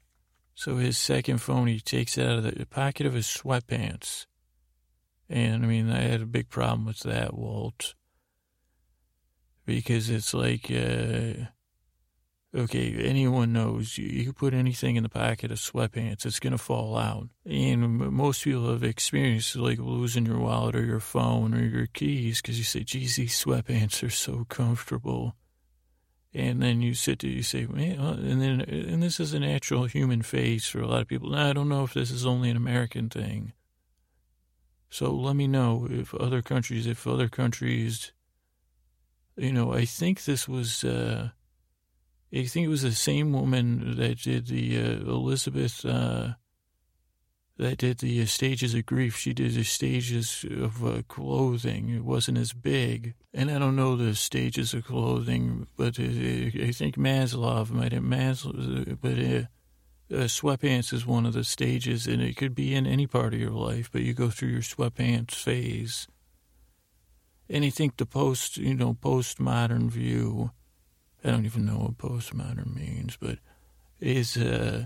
[0.55, 4.25] So his second phone, he takes it out of the pocket of his sweatpants.
[5.29, 7.93] And I mean, I had a big problem with that, Walt.
[9.63, 11.45] Because it's like, uh,
[12.53, 16.97] Okay, anyone knows you, put anything in the pocket of sweatpants, it's going to fall
[16.97, 17.29] out.
[17.45, 22.41] And most people have experienced like losing your wallet or your phone or your keys
[22.41, 25.37] because you say, geez, these sweatpants are so comfortable.
[26.33, 29.85] And then you sit there, you say, Man, and then, and this is a natural
[29.85, 31.29] human face for a lot of people.
[31.29, 33.53] Now, I don't know if this is only an American thing.
[34.89, 38.11] So let me know if other countries, if other countries,
[39.37, 41.29] you know, I think this was, uh,
[42.33, 46.35] I think it was the same woman that did the uh, Elizabeth, uh,
[47.57, 49.17] that did the uh, stages of grief.
[49.17, 51.89] She did the stages of uh, clothing.
[51.89, 53.15] It wasn't as big.
[53.33, 58.97] And I don't know the stages of clothing, but I think Maslow might have Maslow,
[59.01, 63.33] but uh, sweatpants is one of the stages, and it could be in any part
[63.33, 66.07] of your life, but you go through your sweatpants phase.
[67.49, 70.51] And I think the post, you know, postmodern view
[71.23, 73.39] I don't even know what postmodern means, but
[73.99, 74.85] is uh,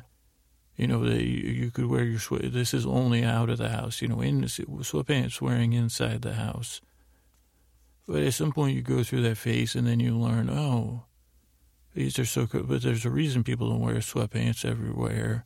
[0.77, 2.51] you know, you could wear your sweat.
[2.51, 6.33] This is only out of the house, you know, in the sweatpants wearing inside the
[6.33, 6.81] house.
[8.07, 11.05] But at some point, you go through that phase, and then you learn, oh,
[11.93, 12.67] these are so good.
[12.67, 15.45] But there's a reason people don't wear sweatpants everywhere,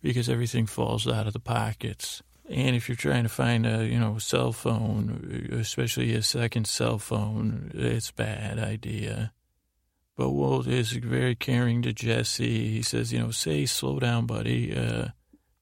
[0.00, 2.22] because everything falls out of the pockets.
[2.48, 6.98] And if you're trying to find a, you know, cell phone, especially a second cell
[6.98, 9.32] phone, it's a bad idea.
[10.16, 12.70] But Walt is very caring to Jesse.
[12.70, 14.74] He says, you know, say, slow down, buddy.
[14.74, 15.08] Uh,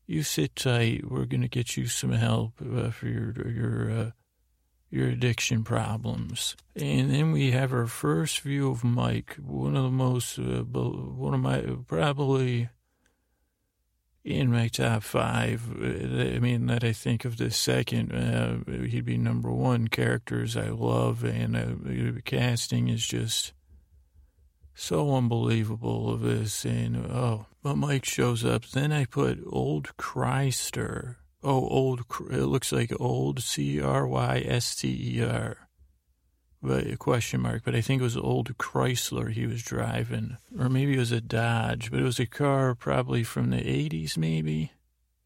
[0.06, 1.10] you sit tight.
[1.10, 4.10] We're going to get you some help uh, for your, your, uh,
[4.90, 6.56] your addiction problems.
[6.76, 11.34] And then we have our first view of Mike, one of the most, uh, one
[11.34, 12.68] of my, probably
[14.24, 15.68] in my top five.
[15.68, 20.56] Uh, I mean, that I think of the second, uh, he'd be number one characters
[20.56, 23.52] I love, and casting is just
[24.74, 26.64] so unbelievable of this.
[26.64, 28.66] And oh, but Mike shows up.
[28.66, 31.16] Then I put old Chrysler.
[31.42, 32.04] Oh, old.
[32.30, 35.68] It looks like old C R Y S T E R.
[36.62, 37.62] But question mark.
[37.64, 41.20] But I think it was old Chrysler he was driving, or maybe it was a
[41.20, 41.90] Dodge.
[41.90, 44.72] But it was a car probably from the '80s, maybe.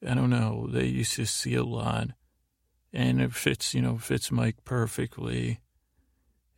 [0.07, 0.69] I don't know.
[0.71, 2.09] They used to see a lot,
[2.93, 3.73] and it fits.
[3.73, 5.61] You know, fits Mike perfectly.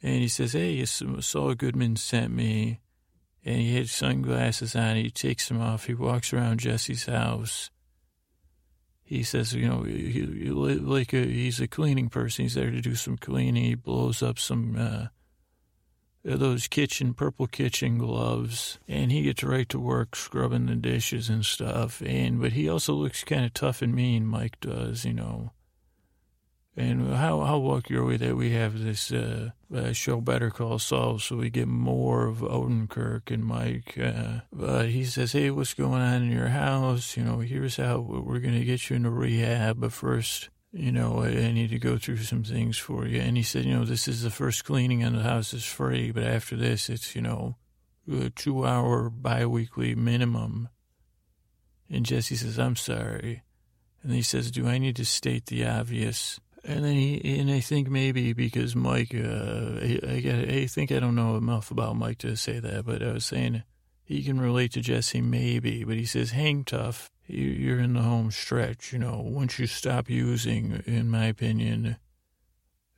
[0.02, 2.80] And he says, Hey, Saul Goodman sent me.
[3.44, 4.96] And he had sunglasses on.
[4.96, 5.86] He takes them off.
[5.86, 7.70] He walks around Jesse's house.
[9.02, 12.44] He says, you know, he, he, like a, he's a cleaning person.
[12.44, 13.64] He's there to do some cleaning.
[13.64, 15.06] He blows up some uh,
[16.22, 21.44] those kitchen purple kitchen gloves, and he gets right to work scrubbing the dishes and
[21.44, 22.00] stuff.
[22.06, 24.26] And but he also looks kind of tough and mean.
[24.26, 25.50] Mike does, you know.
[26.80, 30.78] And how how lucky are we that we have this uh, uh, show Better Call
[30.78, 33.98] Saul, so we get more of Odenkirk and Mike.
[33.98, 37.18] Uh, he says, "Hey, what's going on in your house?
[37.18, 41.24] You know, here's how we're going to get you into rehab, but first." You know,
[41.24, 43.20] I need to go through some things for you.
[43.20, 46.12] And he said, you know, this is the first cleaning on the house is free,
[46.12, 47.56] but after this, it's, you know,
[48.08, 50.68] a two hour biweekly minimum.
[51.90, 53.42] And Jesse says, I'm sorry.
[54.04, 56.38] And he says, do I need to state the obvious?
[56.64, 61.00] And then he, and I think maybe because Mike, uh, I, I, I think I
[61.00, 63.62] don't know enough about Mike to say that, but I was saying
[64.04, 67.10] he can relate to Jesse maybe, but he says, hang tough.
[67.26, 69.20] You're in the home stretch, you know.
[69.24, 71.96] Once you stop using, in my opinion,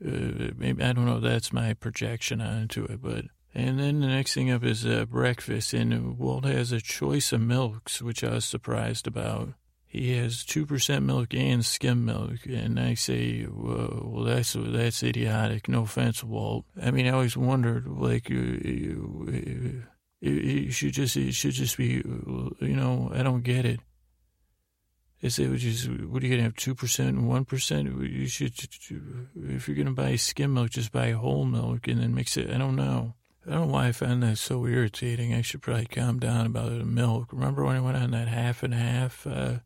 [0.05, 1.21] uh, maybe I don't know.
[1.21, 5.75] That's my projection onto it, but and then the next thing up is uh, breakfast,
[5.75, 9.51] and Walt has a choice of milks, which I was surprised about
[9.93, 12.47] he has 2% milk and skim milk.
[12.47, 15.69] And I say, well, that's that's idiotic.
[15.69, 16.65] No offense, Walt.
[16.83, 19.83] I mean, I always wondered, like, uh, uh, uh,
[20.23, 23.81] you, you should just, it should just be, you know, I don't get it.
[25.21, 28.11] They say, would you, what are you to have, 2% and 1%?
[28.11, 28.55] You should,
[29.37, 32.51] if you're going to buy skim milk, just buy whole milk and then mix it.
[32.51, 33.13] I don't know.
[33.47, 35.35] I don't know why I find that so irritating.
[35.35, 37.31] I should probably calm down about the milk.
[37.31, 39.57] Remember when I went on that half and half uh,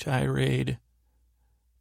[0.00, 0.78] tirade?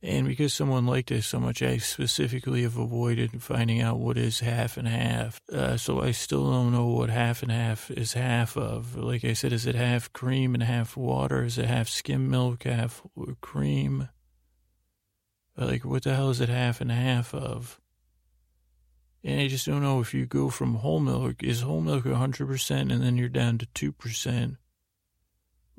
[0.02, 4.40] And because someone liked it so much, I specifically have avoided finding out what is
[4.40, 5.42] half and half.
[5.52, 8.96] Uh, so I still don't know what half and half is half of.
[8.96, 11.44] Like I said, is it half cream and half water?
[11.44, 13.02] Is it half skim milk, half
[13.42, 14.08] cream?
[15.58, 17.82] Like, what the hell is it half and half of?
[19.22, 22.72] And I just don't know if you go from whole milk, is whole milk 100%
[22.72, 24.56] and then you're down to 2%?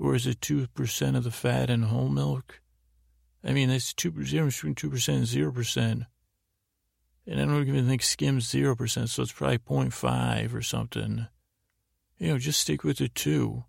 [0.01, 2.62] Or is it 2% of the fat in whole milk?
[3.44, 6.05] I mean, that's two difference between two percent and zero percent.
[7.26, 11.26] And I don't even think skim's zero percent, so it's probably 0.5 or something.
[12.16, 13.64] You know, just stick with the two.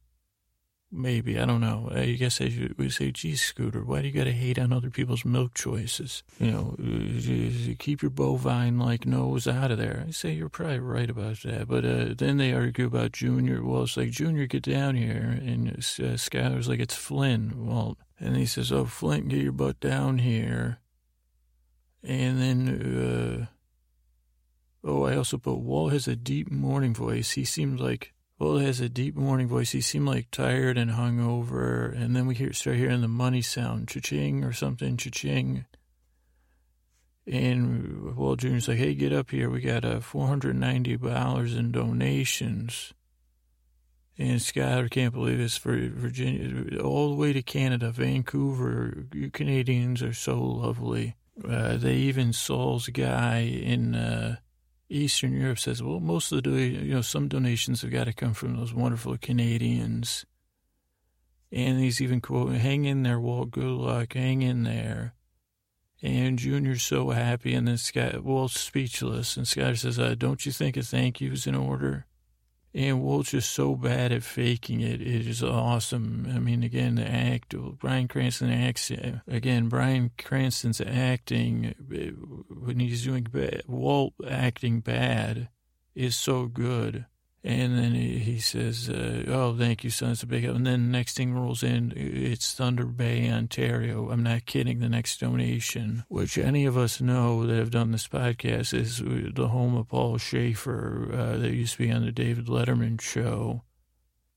[0.94, 1.90] Maybe I don't know.
[1.90, 4.90] I guess I should say, "Gee, Scooter, why do you got to hate on other
[4.90, 6.22] people's milk choices?
[6.38, 10.80] You know, uh, keep your bovine like nose out of there." I say you're probably
[10.80, 13.64] right about that, but uh, then they argue about Junior.
[13.64, 17.66] Well, it's like Junior, get down here, and uh, Skyler's like it's Flynn.
[17.66, 20.80] Well, and he says, "Oh, Flint, get your butt down here."
[22.04, 23.48] And then,
[24.84, 27.32] uh, oh, I also put Walt has a deep morning voice.
[27.32, 29.72] He seems like well, has a deep morning voice.
[29.72, 31.96] He seemed like tired and hungover.
[31.96, 35.66] And then we hear, start hearing the money sound, cha-ching or something, cha-ching.
[37.28, 39.48] And Walt Jr.'s like, hey, get up here.
[39.48, 42.94] We got uh, $490 in donations.
[44.18, 49.06] And Skyler can't believe this for Virginia, all the way to Canada, Vancouver.
[49.14, 51.16] You Canadians are so lovely.
[51.48, 53.94] Uh, they even Saul's guy in...
[53.94, 54.38] Uh,
[54.92, 58.34] Eastern Europe says, well, most of the, you know, some donations have got to come
[58.34, 60.26] from those wonderful Canadians.
[61.52, 65.14] And he's even quoting, hang in there, Walt, good luck, hang in there.
[66.02, 69.38] And Junior's so happy, and then Scott, Walt's speechless.
[69.38, 72.06] And Scott says, uh, don't you think a thank you is in order?
[72.74, 75.02] And Walt's just so bad at faking it.
[75.02, 76.26] It is awesome.
[76.34, 82.80] I mean, again, the act, Bryan Cranston acts, uh, again, Bryan Cranston's acting uh, when
[82.80, 85.50] he's doing bad, Walt acting bad
[85.96, 87.06] is so good.
[87.44, 90.12] And then he, says, uh, "Oh, thank you, son.
[90.12, 94.12] It's a big help." And then the next thing rolls in, it's Thunder Bay, Ontario.
[94.12, 94.80] I'm not kidding.
[94.80, 99.48] The next donation, which any of us know that have done this podcast, is the
[99.48, 103.64] home of Paul Shaffer uh, that used to be on the David Letterman show.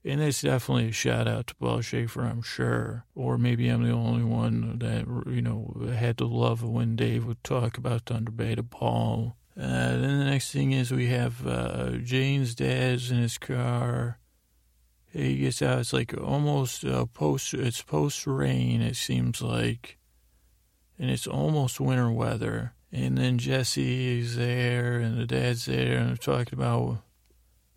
[0.06, 3.06] And it's definitely a shout out to Paul Shaffer, I'm sure.
[3.14, 7.42] Or maybe I'm the only one that, you know, had the love when Dave would
[7.42, 9.36] talk about Thunder Bay to Paul.
[9.56, 14.18] Uh, then the next thing is we have uh, Jane's dad's in his car.
[15.12, 15.78] He gets out.
[15.78, 17.54] It's like almost uh, post.
[17.54, 18.82] It's post rain.
[18.82, 19.98] It seems like,
[20.98, 22.74] and it's almost winter weather.
[22.90, 26.98] And then Jesse is there, and the dad's there, and they're talking about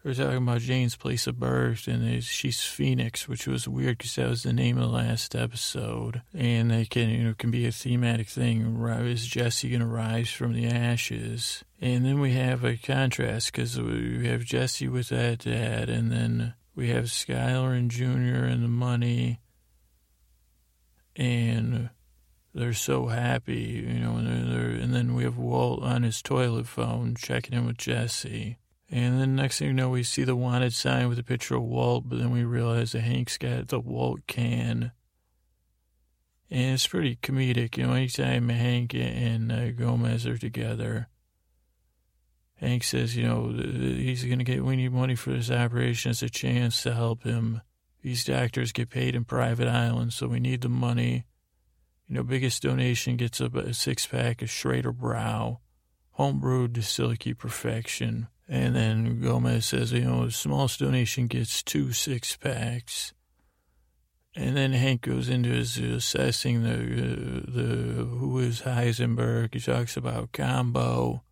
[0.08, 4.30] we're talking about Jane's place of birth, and she's Phoenix, which was weird because that
[4.30, 6.22] was the name of the last episode.
[6.34, 8.82] And it can, you know, can be a thematic thing.
[9.06, 11.66] Is Jesse going to rise from the ashes?
[11.82, 16.54] And then we have a contrast because we have Jesse with that dad, and then
[16.74, 19.42] we have Skyler and Junior and the money,
[21.18, 21.90] and
[22.54, 24.16] they're so happy, you know.
[24.16, 28.58] And, they're, and then we have Walt on his toilet phone checking in with Jesse.
[28.90, 31.64] And then next thing you know, we see the wanted sign with a picture of
[31.64, 34.92] Walt, but then we realize that Hank's got the Walt can.
[36.50, 41.10] And it's pretty comedic, you know, anytime Hank and uh, Gomez are together.
[42.56, 46.12] Hank says, you know, he's going to get, we need money for this operation.
[46.12, 47.62] It's a chance to help him.
[48.02, 51.26] These doctors get paid in private islands, so we need the money.
[52.08, 55.58] You know, biggest donation gets a, a six pack of Schrader Brau,
[56.18, 58.28] homebrewed to silky perfection.
[58.50, 63.14] And then Gomez says, you know, the smallest donation gets two six packs.
[64.36, 69.54] And then Hank goes into his assessing the uh, the who is Heisenberg.
[69.56, 71.24] He talks about combo.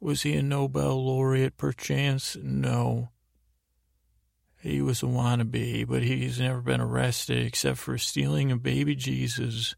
[0.00, 2.36] Was he a Nobel laureate perchance?
[2.42, 3.10] No.
[4.60, 9.76] He was a wannabe, but he's never been arrested except for stealing a baby Jesus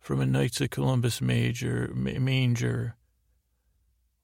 [0.00, 2.96] from a Knights of Columbus major, manger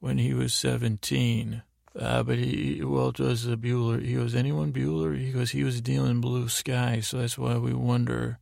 [0.00, 1.62] when he was 17.
[1.98, 4.04] Uh, but he, Walt was a Bueller.
[4.04, 5.16] He goes, anyone Bueller?
[5.18, 8.38] He goes, he was dealing blue sky, so that's why we wonder.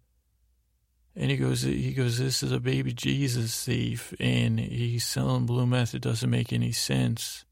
[1.16, 5.66] And he goes, he goes, this is a baby Jesus thief, and he's selling blue
[5.66, 5.94] meth.
[5.94, 7.44] It doesn't make any sense.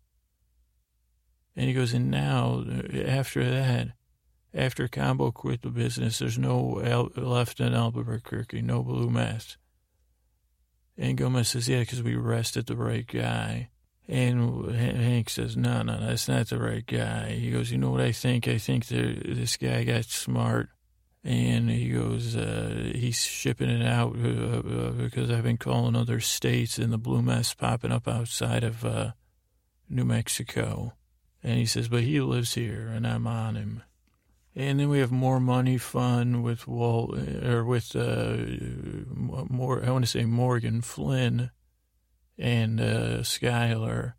[1.57, 2.65] And he goes, and now,
[3.07, 3.89] after that,
[4.55, 9.57] After Combo quit the business, there's no Al- left in Albuquerque, no blue meth.
[10.97, 13.69] And Gomez says, yeah, because we arrested the right guy.
[14.09, 17.33] And Hank says, no, no, that's not the right guy.
[17.33, 18.47] He goes, you know what I think?
[18.47, 20.69] I think this guy got smart.
[21.25, 26.21] And he goes, uh, he's shipping it out uh, uh, because I've been calling other
[26.21, 29.11] states and the blue mess popping up outside of uh,
[29.89, 30.93] New Mexico.
[31.43, 33.83] And he says, but he lives here and I'm on him.
[34.55, 38.37] And then we have more money fun with Walt, or with uh,
[39.15, 41.51] more, I want to say Morgan Flynn
[42.39, 44.14] and uh, Skyler.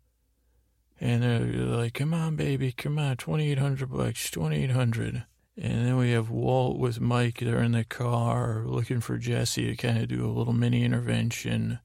[1.00, 5.24] And they're like, come on, baby, come on, 2800 bucks, 2800
[5.56, 7.38] And then we have Walt with Mike.
[7.38, 11.78] They're in the car looking for Jesse to kind of do a little mini intervention.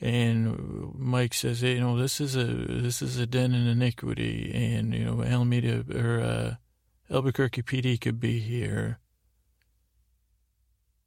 [0.00, 4.52] And Mike says, hey, you know, this is a this is a den in iniquity,
[4.54, 6.54] and you know, Alameda or uh,
[7.10, 8.98] Albuquerque PD could be here.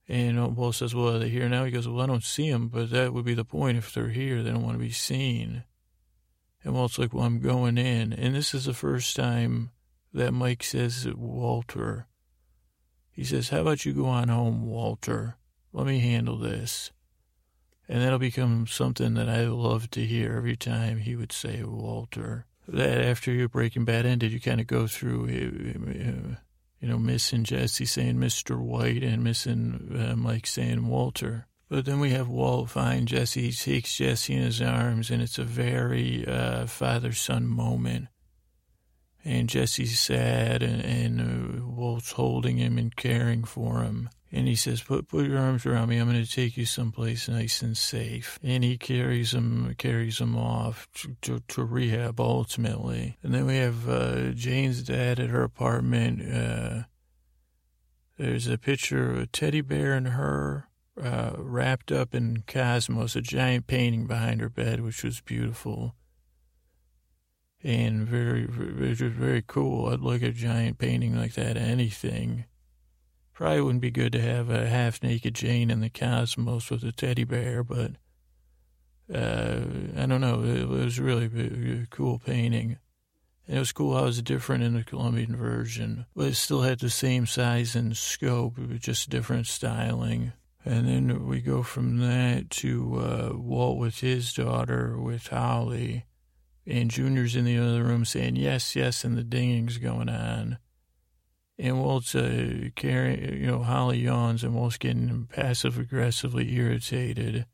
[0.09, 1.65] And Walt says, well, are they here now?
[1.65, 3.77] He goes, well, I don't see them, but that would be the point.
[3.77, 5.63] If they're here, they don't want to be seen.
[6.63, 8.11] And Walt's like, well, I'm going in.
[8.11, 9.69] And this is the first time
[10.11, 12.07] that Mike says, Walter.
[13.11, 15.37] He says, how about you go on home, Walter?
[15.71, 16.89] Let me handle this.
[17.87, 22.47] And that'll become something that I love to hear every time he would say, Walter.
[22.67, 26.35] That after your Breaking Bad ended, you kind of go through uh,
[26.79, 28.57] you know, missing Jesse saying Mr.
[28.57, 31.47] White and missing uh, Mike saying Walter.
[31.69, 33.43] But then we have Walt find Jesse.
[33.43, 38.07] He takes Jesse in his arms, and it's a very uh, father son moment.
[39.23, 41.21] And Jesse's sad, and, and
[41.61, 44.09] uh, Walt's holding him and caring for him.
[44.31, 45.97] And he says, put, put your arms around me.
[45.97, 48.39] I'm going to take you someplace nice and safe.
[48.43, 53.17] And he carries him, carries him off to, to, to rehab ultimately.
[53.23, 56.21] And then we have uh, Jane's dad at her apartment.
[56.31, 56.83] Uh,
[58.19, 60.67] there's a picture of a teddy bear and her
[61.01, 65.95] uh, wrapped up in cosmos, a giant painting behind her bed, which was beautiful
[67.63, 69.87] and very, very, very cool.
[69.89, 72.45] I'd like a giant painting like that, anything.
[73.39, 76.91] Probably wouldn't be good to have a half naked Jane in the cosmos with a
[76.91, 77.91] teddy bear, but
[79.09, 79.61] uh,
[79.95, 80.43] I don't know.
[80.43, 81.27] It was really
[81.81, 82.79] a cool painting.
[83.47, 86.63] And it was cool how it was different in the Colombian version, but it still
[86.63, 90.33] had the same size and scope, just different styling.
[90.65, 96.03] And then we go from that to uh, Walt with his daughter, with Holly,
[96.67, 100.57] and Junior's in the other room saying yes, yes, and the dinging's going on.
[101.59, 107.45] And Walt's uh, carrying, you know, Holly yawns and Walt's getting passive aggressively irritated.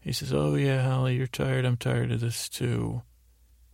[0.00, 1.64] He says, Oh, yeah, Holly, you're tired.
[1.64, 3.02] I'm tired of this too.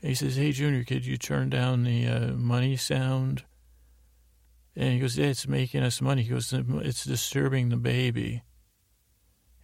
[0.02, 3.44] And he says, Hey, Junior, could you turn down the uh, money sound?
[4.76, 6.22] And he goes, Yeah, it's making us money.
[6.22, 8.42] He goes, It's disturbing the baby.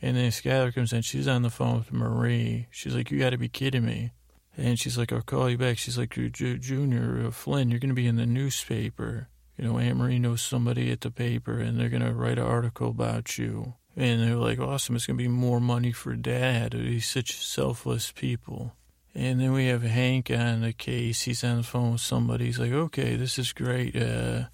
[0.00, 1.02] And then Skyler comes in.
[1.02, 2.68] She's on the phone with Marie.
[2.70, 4.12] She's like, You got to be kidding me.
[4.60, 5.78] And she's like, I'll call you back.
[5.78, 9.28] She's like, Junior uh, Flynn, you're going to be in the newspaper.
[9.56, 12.44] You know, Aunt Marie knows somebody at the paper, and they're going to write an
[12.44, 13.74] article about you.
[13.96, 16.74] And they're like, awesome, it's going to be more money for dad.
[16.74, 18.76] He's such selfless people.
[19.14, 21.22] And then we have Hank on the case.
[21.22, 22.44] He's on the phone with somebody.
[22.44, 23.96] He's like, okay, this is great.
[23.96, 24.44] Uh,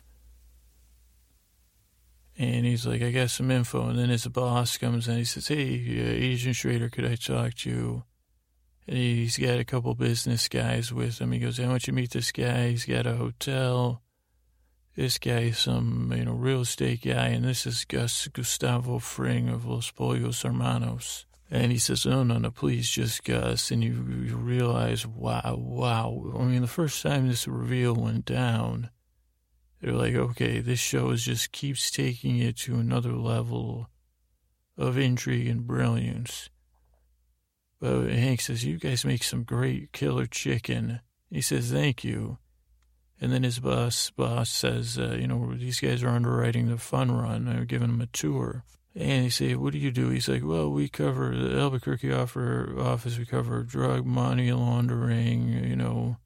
[2.38, 3.88] and he's like, I got some info.
[3.88, 5.16] And then his boss comes in.
[5.16, 8.04] He says, hey, uh, Agent Schrader, could I talk to you?
[8.86, 11.32] He's got a couple business guys with him.
[11.32, 12.68] He goes, I want you to meet this guy.
[12.68, 14.02] He's got a hotel.
[14.94, 19.66] This guy some, you know, real estate guy, and this is Gus Gustavo Fring of
[19.66, 21.26] Los Pollos Hermanos.
[21.50, 23.70] And he says, no, no, no, please, just Gus.
[23.70, 23.92] And you,
[24.24, 26.32] you realize, wow, wow.
[26.38, 28.90] I mean, the first time this reveal went down,
[29.80, 33.90] they're like, okay, this show is just keeps taking it to another level
[34.78, 36.48] of intrigue and brilliance.
[37.80, 41.00] But Hank says, You guys make some great killer chicken.
[41.30, 42.38] He says, Thank you.
[43.20, 47.10] And then his boss boss says, uh, You know, these guys are underwriting the fun
[47.10, 47.48] run.
[47.48, 48.64] I'm giving them a tour.
[48.94, 50.08] And he say, What do you do?
[50.08, 56.16] He's like, Well, we cover the Albuquerque office, we cover drug money laundering, you know,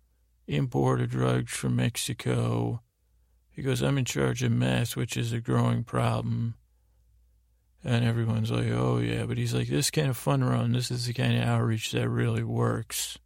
[0.47, 2.83] import of drugs from Mexico.
[3.49, 6.55] He goes, I'm in charge of meth, which is a growing problem.
[7.83, 9.25] And everyone's like, oh, yeah.
[9.25, 12.09] But he's like, this kind of fun run, this is the kind of outreach that
[12.09, 13.19] really works.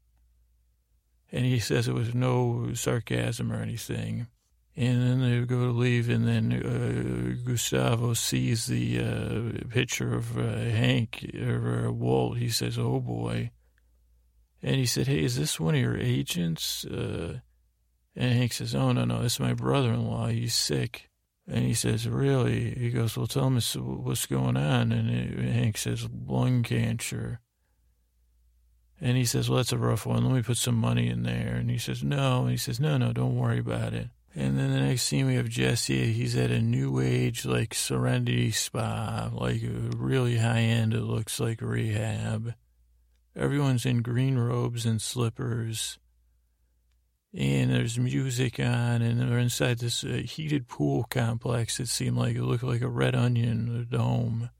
[1.33, 4.29] And he says it was no sarcasm or anything.
[4.77, 10.37] And then they go to leave, and then uh, Gustavo sees the uh, picture of
[10.37, 12.39] uh, Hank or Walt.
[12.39, 13.51] He says, oh, boy.
[14.63, 16.85] And he said, hey, is this one of your agents?
[16.85, 17.41] Uh,
[18.17, 20.29] And Hank says, oh, no, no, this is my brother-in-law.
[20.29, 21.11] He's sick.
[21.47, 22.75] And he says, really?
[22.75, 24.93] He goes, well, tell me what's going on.
[24.93, 25.11] And
[25.53, 27.41] Hank says, lung cancer.
[29.01, 30.25] And he says, well, that's a rough one.
[30.25, 31.57] Let me put some money in there.
[31.57, 32.43] And he says, no.
[32.43, 34.09] And he says, no, no, don't worry about it.
[34.35, 36.13] And then the next scene we have Jesse.
[36.13, 40.95] He's at a new age, like Serenity Spa, like really high end.
[40.95, 42.55] It looks like rehab.
[43.37, 45.99] Everyone's in green robes and slippers.
[47.37, 51.79] And there's music on, and they're inside this uh, heated pool complex.
[51.79, 54.51] that seemed like it looked like a red onion, dome.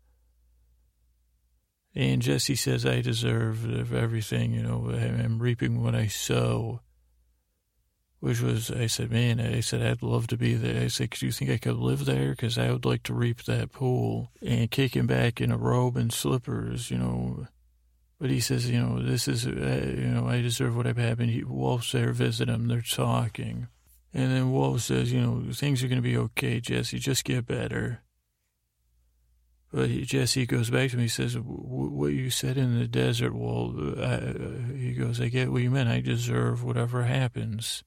[1.95, 6.81] And Jesse says, I deserve everything, you know, I'm reaping what I sow.
[8.19, 10.83] Which was, I said, man, I said, I'd love to be there.
[10.83, 12.31] I said, do you think I could live there?
[12.31, 14.33] Because I would like to reap that pool.
[14.45, 17.47] And kicking back in a robe and slippers, you know.
[18.21, 21.19] But he says, you know, this is, uh, you know, I deserve what I've had.
[21.19, 22.69] And he, Wolf's there, visit him.
[22.69, 23.69] They're talking.
[24.13, 26.99] And then Wolf says, you know, things are going to be okay, Jesse.
[26.99, 28.03] Just get better.
[29.75, 31.03] But he, Jesse goes back to me.
[31.03, 35.63] He says, "What you said in the desert, well, I, he goes, I get what
[35.63, 35.89] you meant.
[35.89, 37.83] I deserve whatever happens."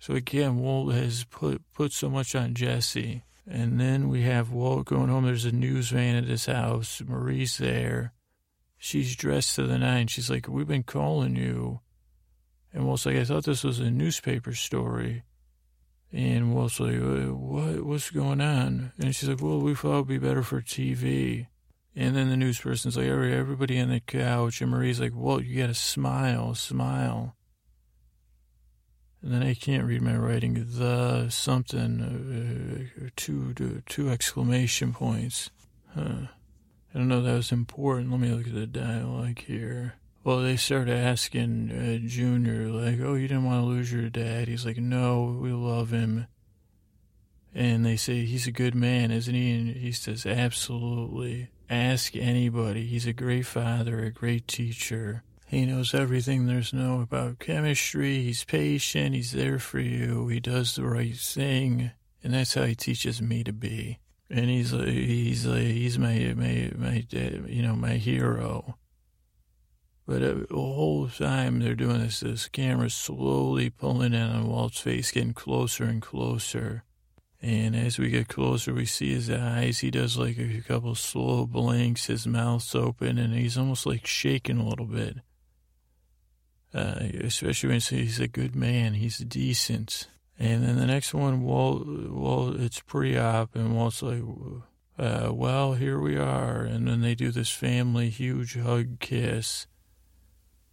[0.00, 4.86] So again, Walt has put put so much on Jesse, and then we have Walt
[4.86, 5.26] going home.
[5.26, 7.00] There's a news van at his house.
[7.06, 8.12] Marie's there.
[8.84, 10.08] She's dressed to the nine.
[10.08, 11.80] She's like, "We've been calling you,"
[12.70, 15.22] and Walt's like, "I thought this was a newspaper story."
[16.12, 18.92] And Walt's like, what, what's going on?
[19.00, 21.48] And she's like, well, we thought it'd be better for TV.
[21.96, 24.60] And then the news person's like, everybody on the couch.
[24.60, 27.34] And Marie's like, well, you got to smile, smile.
[29.22, 30.64] And then I can't read my writing.
[30.68, 35.50] The something, uh, two, two exclamation points.
[35.96, 36.28] Huh.
[36.94, 38.12] I don't know that was important.
[38.12, 39.94] Let me look at the dialogue here.
[40.22, 44.46] Well, they started asking uh, Junior, like, oh, you didn't want to lose your dad.
[44.46, 46.28] He's like, no, we love him.
[47.52, 49.52] And they say, he's a good man, isn't he?
[49.52, 51.50] And he says, absolutely.
[51.68, 52.86] Ask anybody.
[52.86, 55.24] He's a great father, a great teacher.
[55.46, 58.22] He knows everything there's no about chemistry.
[58.22, 59.14] He's patient.
[59.14, 60.28] He's there for you.
[60.28, 61.90] He does the right thing.
[62.22, 63.98] And that's how he teaches me to be.
[64.34, 68.76] And he's like, he's like, he's my, my, my, you know, my hero.
[70.08, 74.80] But uh, the whole time they're doing this, this camera's slowly pulling in on Walt's
[74.80, 76.82] face, getting closer and closer.
[77.40, 79.78] And as we get closer, we see his eyes.
[79.78, 82.06] He does like a couple slow blinks.
[82.06, 85.18] His mouth's open, and he's almost like shaking a little bit.
[86.74, 88.94] Uh, especially when he's a good man.
[88.94, 90.08] He's decent.
[90.38, 94.22] And then the next one, Walt, Walt it's pre-op, and Walt's like,
[94.98, 96.62] uh, well, here we are.
[96.62, 99.66] And then they do this family huge hug kiss.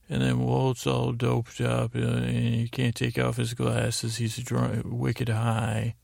[0.09, 4.17] And then Walt's all doped up, uh, and he can't take off his glasses.
[4.17, 5.95] He's drunk, wicked high.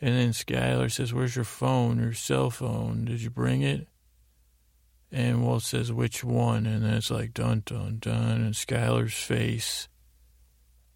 [0.00, 3.04] And then Skyler says, Where's your phone, your cell phone?
[3.04, 3.86] Did you bring it?
[5.12, 6.66] And Walt says, Which one?
[6.66, 8.40] And then it's like, dun, dun, dun.
[8.40, 9.88] And Skyler's face.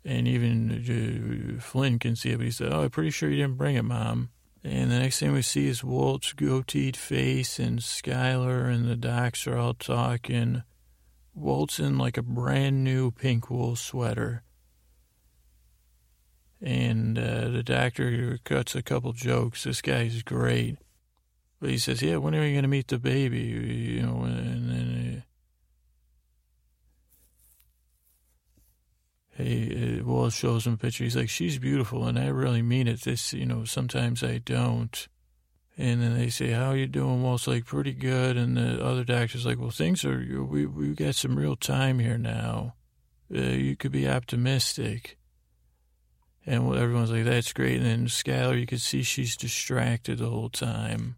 [0.05, 3.39] And even uh, Flynn can see it, but he said, Oh, I'm pretty sure you
[3.39, 4.31] didn't bring it, Mom.
[4.63, 9.47] And the next thing we see is Walt's goateed face, and Skyler and the docs
[9.47, 10.63] are all talking.
[11.35, 14.43] Walt's in like a brand new pink wool sweater.
[16.63, 19.65] And uh, the doctor cuts a couple jokes.
[19.65, 20.79] This guy's great.
[21.61, 23.41] But he says, Yeah, when are you going to meet the baby?
[23.41, 25.25] You know, and then.
[29.37, 31.03] Hey, Walt shows him a picture.
[31.03, 33.01] He's like, she's beautiful, and I really mean it.
[33.01, 35.09] This, you know, sometimes I don't.
[35.77, 39.45] And then they say, "How you doing?" Walt's like, "Pretty good." And the other doctor's
[39.45, 40.19] like, "Well, things are
[40.49, 42.75] we we got some real time here now.
[43.35, 45.19] Uh, you could be optimistic."
[46.47, 50.51] And everyone's like, "That's great." And then Skyler, you could see she's distracted the whole
[50.51, 51.17] time.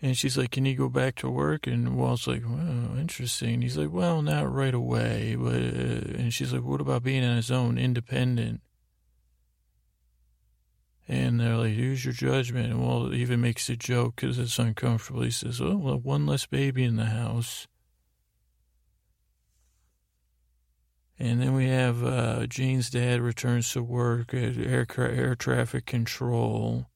[0.00, 3.76] And she's like, "Can you go back to work?" And Walt's like, "Well, interesting." He's
[3.76, 7.50] like, "Well, not right away, but." Uh, and she's like, "What about being on his
[7.50, 8.60] own, independent?"
[11.08, 12.70] And they're like, use your judgment.
[12.70, 15.22] And Walt even makes a joke because it's uncomfortable.
[15.22, 17.66] He says, oh, well, one less baby in the house.
[21.18, 26.87] And then we have uh, Jane's dad returns to work at air, air traffic control.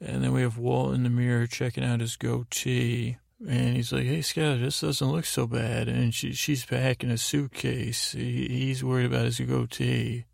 [0.00, 3.18] And then we have Walt in the mirror checking out his goatee.
[3.46, 5.88] And he's like, hey, Scott, this doesn't look so bad.
[5.88, 8.12] And she, she's packing a suitcase.
[8.12, 10.24] He, he's worried about his goatee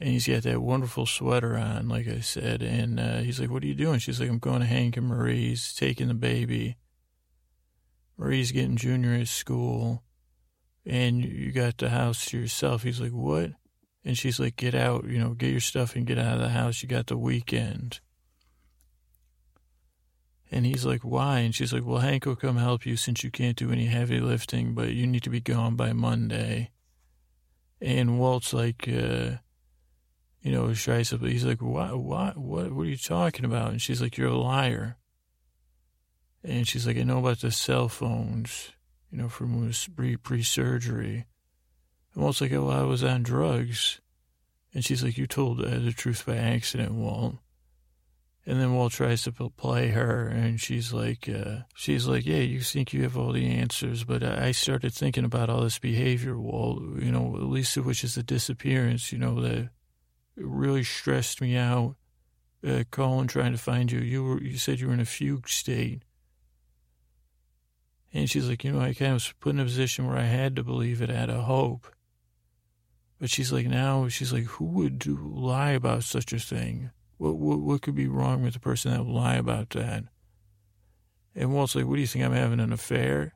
[0.00, 2.62] and he's got that wonderful sweater on, like I said.
[2.62, 5.06] And uh, he's like, "What are you doing?" She's like, "I'm going to Hank and
[5.06, 6.76] Marie's, taking the baby.
[8.18, 10.02] Marie's getting junior at school."
[10.86, 12.82] and you got the house to yourself.
[12.82, 13.52] He's like, what?
[14.04, 16.50] And she's like, get out, you know, get your stuff and get out of the
[16.50, 16.82] house.
[16.82, 18.00] You got the weekend.
[20.54, 21.40] And he's like, why?
[21.40, 24.20] And she's like, well, Hank will come help you since you can't do any heavy
[24.20, 26.70] lifting, but you need to be gone by Monday.
[27.80, 29.42] And Walt's like, uh,
[30.42, 33.72] you know, Scheiße, but he's like, what, what, what, what are you talking about?
[33.72, 34.96] And she's like, you're a liar.
[36.44, 38.70] And she's like, I know about the cell phones,
[39.10, 41.26] you know, from pre pre surgery.
[42.14, 44.00] And Walt's like, oh, well, I was on drugs.
[44.72, 47.38] And she's like, you told uh, the truth by accident, Walt.
[48.46, 52.60] And then Walt tries to play her, and she's like, uh, she's like, yeah, you
[52.60, 56.82] think you have all the answers, but I started thinking about all this behavior, Walt.
[56.98, 59.12] You know, at least which is the disappearance.
[59.12, 59.70] You know that
[60.36, 61.96] really stressed me out.
[62.66, 64.00] Uh, calling, trying to find you.
[64.00, 66.02] You were, you said you were in a fugue state.
[68.14, 70.22] And she's like, you know, I kind of was put in a position where I
[70.22, 71.86] had to believe it, had a hope.
[73.20, 76.90] But she's like, now, she's like, who would lie about such a thing?
[77.16, 80.04] What, what, what could be wrong with the person that would lie about that?
[81.34, 82.24] And Walt's like, what do you think?
[82.24, 83.34] I'm having an affair?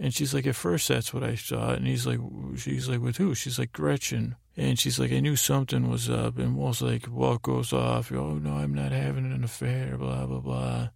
[0.00, 1.76] And she's like, at first that's what I thought.
[1.76, 2.20] And he's like,
[2.56, 3.34] she's like, with who?
[3.34, 4.36] She's like, Gretchen.
[4.56, 6.38] And she's like, I knew something was up.
[6.38, 8.12] And Walt's like, Walt goes off.
[8.12, 10.88] Oh, no, I'm not having an affair, blah, blah, blah.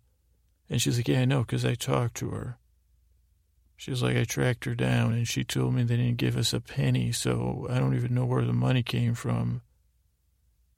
[0.69, 2.59] And she's like, yeah, I know, because I talked to her.
[3.77, 6.61] She's like, I tracked her down and she told me they didn't give us a
[6.61, 9.63] penny, so I don't even know where the money came from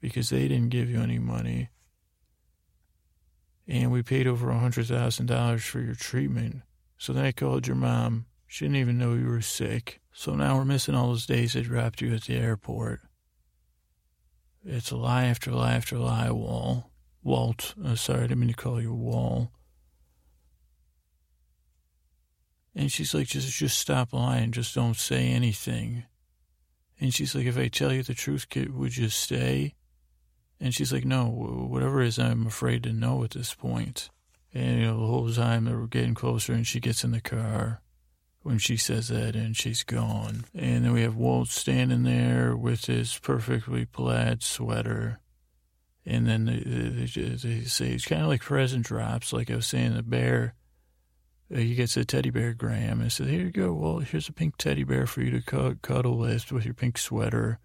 [0.05, 1.71] because they didn't give you any money.
[3.67, 6.61] And we paid over a $100,000 for your treatment.
[6.99, 8.27] So then I called your mom.
[8.47, 10.03] She didn't even know you were sick.
[10.13, 13.01] So now we're missing all those days I dropped you at the airport.
[14.63, 16.91] It's a lie after lie after lie, Wall.
[17.23, 17.75] Walt.
[17.83, 19.53] Uh, sorry, I didn't mean to call you Wall.
[22.75, 24.53] And she's like, just, just stop lying.
[24.53, 26.05] Just don't say anything.
[27.01, 29.77] And she's like, if I tell you the truth, kid, would you stay?
[30.65, 34.09] And she's like, no, whatever it is, I'm afraid to know at this point.
[34.55, 37.83] And, you know, the whole time were getting closer and she gets in the car
[38.41, 40.47] when she says that and she's gone.
[40.55, 45.21] And then we have Walt standing there with his perfectly plaid sweater.
[46.07, 49.67] And then they, they, they say it's kind of like present drops, like I was
[49.67, 50.55] saying, the bear
[51.55, 53.75] uh, he gets a teddy bear Graham and says, Here you go.
[53.75, 57.59] Well, here's a pink teddy bear for you to cuddle with with your pink sweater.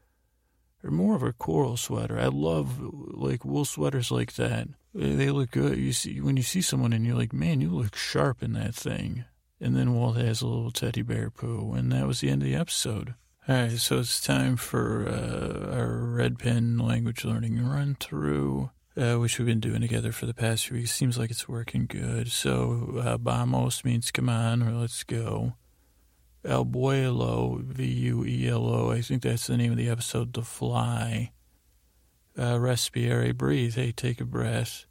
[0.83, 2.17] Or more of a coral sweater.
[2.19, 4.67] I love like wool sweaters like that.
[4.93, 5.77] They look good.
[5.77, 8.75] You see when you see someone and you're like, man, you look sharp in that
[8.75, 9.25] thing.
[9.59, 12.47] And then Walt has a little teddy bear poo, and that was the end of
[12.47, 13.13] the episode.
[13.47, 18.69] All right, so it's time for uh, our red pen language learning run through
[18.99, 20.91] uh, which we've been doing together for the past few weeks.
[20.91, 22.31] Seems like it's working good.
[22.31, 25.53] So, uh, vamos means come on or let's go.
[26.45, 30.33] El Vuelo, V U E L O, I think that's the name of the episode,
[30.33, 31.31] The Fly.
[32.37, 33.75] Uh, respire, breathe.
[33.75, 34.85] Hey, take a breath.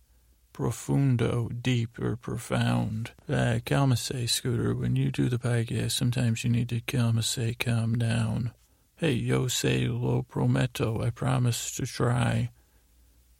[0.52, 3.12] Profundo, deep or profound.
[3.28, 8.52] Uh, calmase, Scooter, when you do the podcast, sometimes you need to calmase, calm down.
[8.96, 12.50] Hey, yo say lo prometo, I promise to try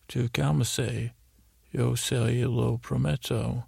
[0.07, 1.11] to calmase,
[1.73, 3.65] yo say lo prometto.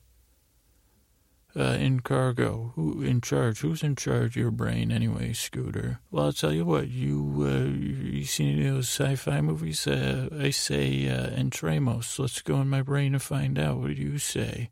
[1.56, 3.60] Uh, in cargo, who in charge?
[3.60, 6.00] Who's in charge of your brain anyway, Scooter?
[6.10, 6.88] Well, I'll tell you what.
[6.88, 9.86] You uh, you seen those sci-fi movies?
[9.86, 12.18] Uh, I say uh, entremos.
[12.18, 13.78] Let's go in my brain and find out.
[13.78, 14.70] What do you say?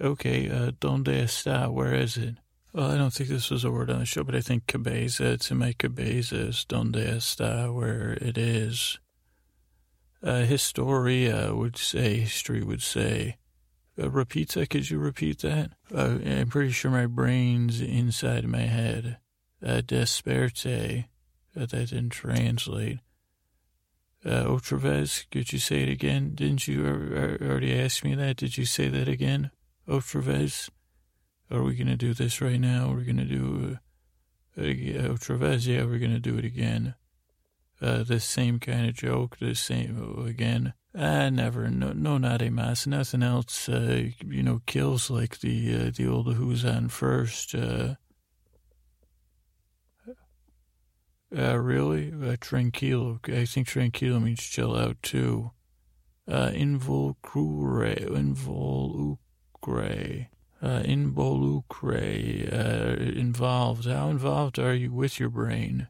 [0.00, 1.72] Okay, uh, donde está?
[1.72, 2.36] Where is it?
[2.72, 5.32] Well, I don't think this was a word on the show, but I think cabeza.
[5.32, 6.48] It's in my cabeza.
[6.48, 7.72] Is donde está?
[7.72, 8.98] Where it is
[10.22, 13.36] uh, Historia would say, history would say.
[14.08, 14.70] Repeat that.
[14.70, 15.72] Could you repeat that?
[15.94, 19.18] Uh, I'm pretty sure my brain's inside my head.
[19.64, 21.04] Uh, desperte.
[21.54, 22.98] Uh, that didn't translate.
[24.24, 26.32] Uh, Otravez, could you say it again?
[26.34, 28.36] Didn't you already ask me that?
[28.36, 29.50] Did you say that again?
[29.88, 30.70] Otravez?
[31.50, 32.90] Are we going to do this right now?
[32.90, 33.78] We're going to do
[34.56, 34.64] uh, uh.
[34.64, 36.94] Yeah, we're going to do it again
[37.82, 40.72] uh, the same kind of joke, the same again.
[40.94, 42.86] I never, no, no, not a mass.
[42.86, 47.54] Nothing else, uh, you know, kills like the uh, the old who's on first.
[47.54, 47.94] Uh,
[51.34, 53.18] uh, really, uh, tranquilo.
[53.34, 55.52] I think tranquilo means chill out too.
[56.28, 59.16] Uh, involucre, involucre,
[60.62, 63.86] uh, involucre, uh, involved.
[63.86, 65.88] How involved are you with your brain?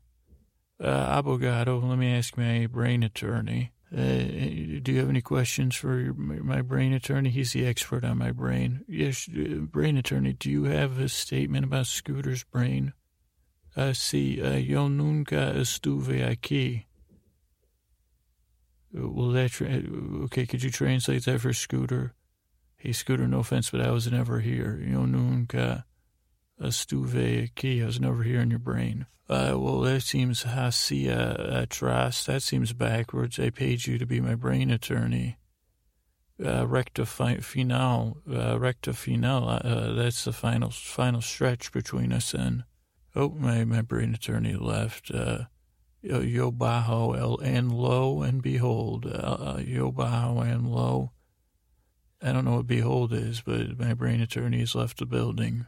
[0.81, 3.73] Uh, abogado, let me ask my brain attorney.
[3.95, 7.29] Uh, do you have any questions for your, my brain attorney?
[7.29, 8.85] He's the expert on my brain.
[8.89, 12.95] Yes, uh, brain attorney, do you have a statement about Scooter's brain?
[13.77, 16.85] Uh, si uh, yo nunca estuve aquí.
[18.93, 19.83] Will that, tra-
[20.25, 22.15] okay, could you translate that for Scooter?
[22.77, 24.83] Hey, Scooter, no offense, but I was never here.
[24.87, 25.85] Yo nunca
[26.61, 27.83] estuve key.
[27.83, 29.07] I was over here in your brain.
[29.29, 31.37] Uh, well, that seems hacia
[31.67, 32.27] atrás.
[32.27, 33.39] That seems backwards.
[33.39, 35.39] I paid you to be my brain attorney.
[36.45, 39.49] Uh, recta fi- final, uh, recta final.
[39.49, 42.35] Uh, that's the final, final stretch between us.
[42.35, 42.65] And
[43.15, 45.11] oh, my my brain attorney left.
[45.11, 45.45] Uh,
[46.03, 49.07] yo bajo el and lo and behold.
[49.07, 51.13] Uh, yo bajo and lo.
[52.21, 55.67] I don't know what behold is, but my brain attorney has left the building.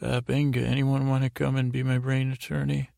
[0.00, 2.90] Uh, Benga, anyone want to come and be my brain attorney?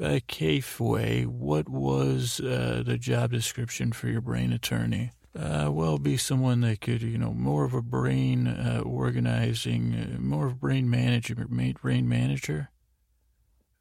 [0.00, 5.12] Uh, Kafeway, what was uh, the job description for your brain attorney?
[5.38, 10.18] Uh, well, be someone that could, you know, more of a brain uh, organizing, uh,
[10.18, 12.70] more of a brain manager, brain manager.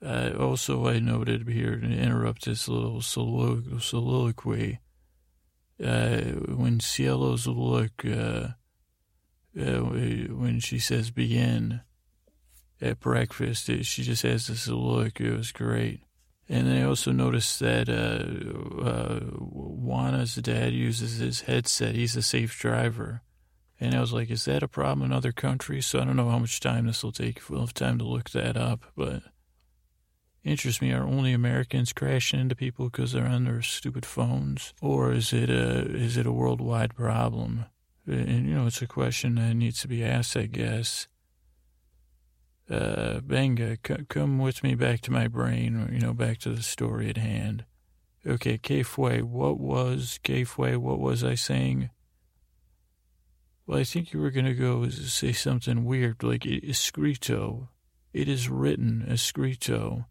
[0.06, 4.80] Uh, also, I noted here to interrupt this little solilo- soliloquy.
[5.82, 6.22] Uh,
[6.56, 8.50] when cielos look, uh,
[9.58, 9.80] uh,
[10.36, 11.82] when she says begin
[12.82, 15.20] at breakfast, she just has this look.
[15.20, 16.02] It was great.
[16.48, 21.94] And I also noticed that uh, uh, Juana's dad uses his headset.
[21.94, 23.22] He's a safe driver.
[23.80, 25.86] And I was like, is that a problem in other countries?
[25.86, 27.50] So I don't know how much time this will take.
[27.50, 28.86] We'll have time to look that up.
[28.98, 29.24] But
[30.44, 30.92] interests me.
[30.92, 34.74] Are only Americans crashing into people because they're on their stupid phones?
[34.82, 37.66] Or is it a, is it a worldwide problem?
[38.08, 41.08] And, you know, it's a question that needs to be asked, I guess
[42.70, 46.64] uh, Benga, c- come with me back to my brain, you know, back to the
[46.64, 47.66] story at hand.
[48.28, 51.90] Okay, Kafue, what was, Kafue, what was I saying?
[53.66, 57.70] Well, I think you were going to go say something weird, like escrito.
[58.14, 60.06] It is written, escrito.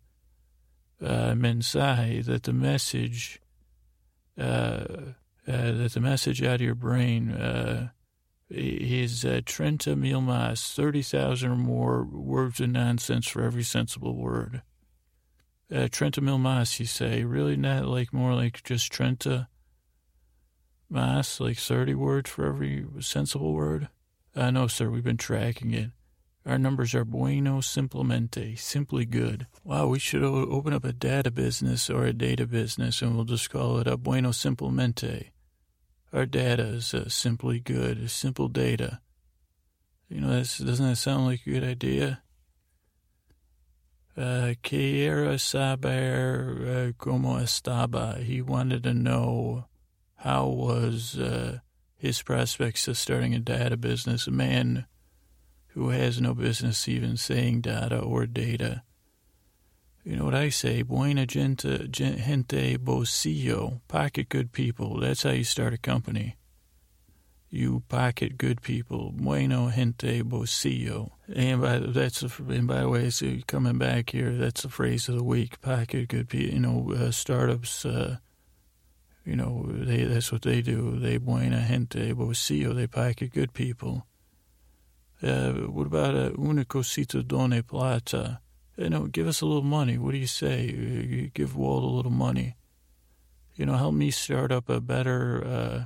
[1.00, 3.40] Uh, mensaje, that the message,
[4.36, 5.12] uh, uh,
[5.46, 7.30] that the message out of your brain,
[8.50, 14.62] uh, is uh, Trenta Milmas, 30,000 or more words of nonsense for every sensible word.
[15.72, 19.48] Uh, Trenta Milmas, you say, really not like more like just Trenta
[20.88, 23.88] Mas, like 30 words for every sensible word?
[24.34, 25.90] Uh, no, sir, we've been tracking it.
[26.46, 29.46] Our numbers are bueno simplemente, simply good.
[29.64, 33.50] Wow, we should open up a data business or a data business and we'll just
[33.50, 35.32] call it a bueno simplemente.
[36.12, 39.00] Our data is uh, simply good, simple data.
[40.08, 42.22] You know, doesn't that sound like a good idea?
[44.16, 48.18] Uh, quiero saber uh, cómo estaba.
[48.22, 49.66] He wanted to know
[50.16, 51.58] how was uh,
[51.96, 54.26] his prospects of starting a data business.
[54.26, 54.86] A man
[55.68, 58.82] who has no business even saying data or data.
[60.08, 60.80] You know what I say?
[60.80, 63.82] Buena gente, gente bolsillo.
[63.88, 65.00] Pocket good people.
[65.00, 66.36] That's how you start a company.
[67.50, 69.12] You pocket good people.
[69.14, 71.10] Bueno gente bolsillo.
[71.30, 75.10] And by that's a, and by the way, so coming back here, that's the phrase
[75.10, 75.60] of the week.
[75.60, 76.54] Pocket good people.
[76.54, 77.84] You know, uh, startups.
[77.84, 78.16] Uh,
[79.26, 80.98] you know, they that's what they do.
[80.98, 82.74] They buena gente bolsillo.
[82.74, 84.06] They pocket good people.
[85.22, 88.40] Uh, what about a una cosita done plata?
[88.78, 89.98] You know, give us a little money.
[89.98, 91.30] What do you say?
[91.34, 92.56] Give Walt a little money.
[93.56, 95.84] You know, help me start up a better, uh,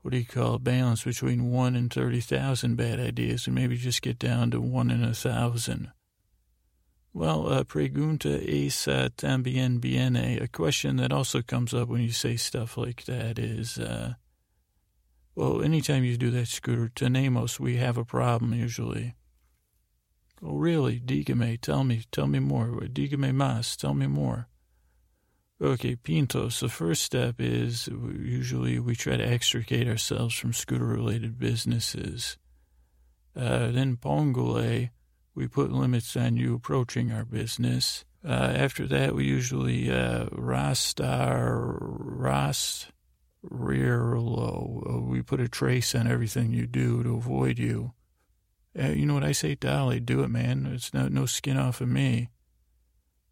[0.00, 4.00] what do you call it, balance between one and 30,000 bad ideas and maybe just
[4.00, 5.92] get down to one in a thousand.
[7.12, 10.38] Well, uh, pregunta es uh, también viene.
[10.40, 14.14] A question that also comes up when you say stuff like that is, uh,
[15.34, 19.14] well, anytime you do that, Scooter, tenemos, we have a problem usually.
[20.44, 20.98] Oh, really?
[20.98, 22.66] Dígame, tell me, tell me more.
[22.66, 24.48] Dígame más, tell me more.
[25.62, 31.38] Okay, Pintos, the first step is usually we try to extricate ourselves from scooter related
[31.38, 32.36] businesses.
[33.36, 34.90] Uh, then Pongole,
[35.36, 38.04] we put limits on you approaching our business.
[38.26, 42.88] Uh, after that, we usually uh, Rastar, Rast,
[43.42, 45.06] rear low.
[45.08, 47.92] We put a trace on everything you do to avoid you.
[48.78, 50.00] Uh, you know what I say, Dolly?
[50.00, 50.66] Do it, man.
[50.72, 52.30] It's no, no skin off of me.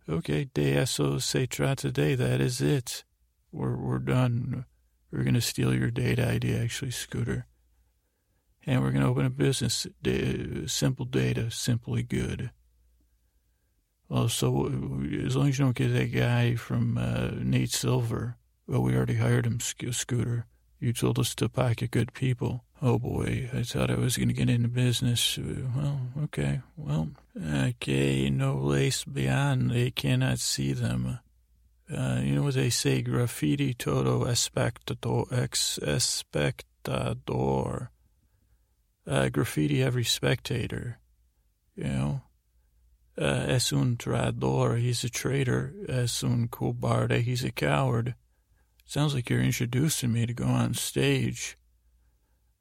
[0.09, 2.15] Okay, de eso se trata de.
[2.15, 3.05] That is it.
[3.53, 4.65] We're, we're done.
[5.11, 7.47] We're going to steal your data ID, actually, Scooter.
[8.67, 9.87] And we're going to open a business.
[10.67, 12.51] simple data, simply good.
[14.29, 14.67] So
[15.25, 18.37] as long as you don't get that guy from uh, Nate Silver,
[18.67, 20.47] well, we already hired him, Scooter.
[20.81, 22.65] You told us to pocket good people.
[22.83, 25.39] Oh boy, I thought I was going to get into business.
[25.39, 26.63] Well, okay.
[26.79, 29.73] Well, okay, no lace beyond.
[29.73, 31.19] They cannot see them.
[31.95, 33.03] Uh, you know what they say?
[33.03, 35.31] Graffiti todo espectador.
[35.31, 37.89] Ex espectador.
[39.07, 41.01] Uh, graffiti every spectator.
[41.77, 42.21] You know?
[43.19, 44.79] Uh, es un traidor.
[44.79, 45.75] He's a traitor.
[45.87, 47.21] Es un cobarde.
[47.21, 48.15] He's a coward.
[48.87, 51.59] Sounds like you're introducing me to go on stage.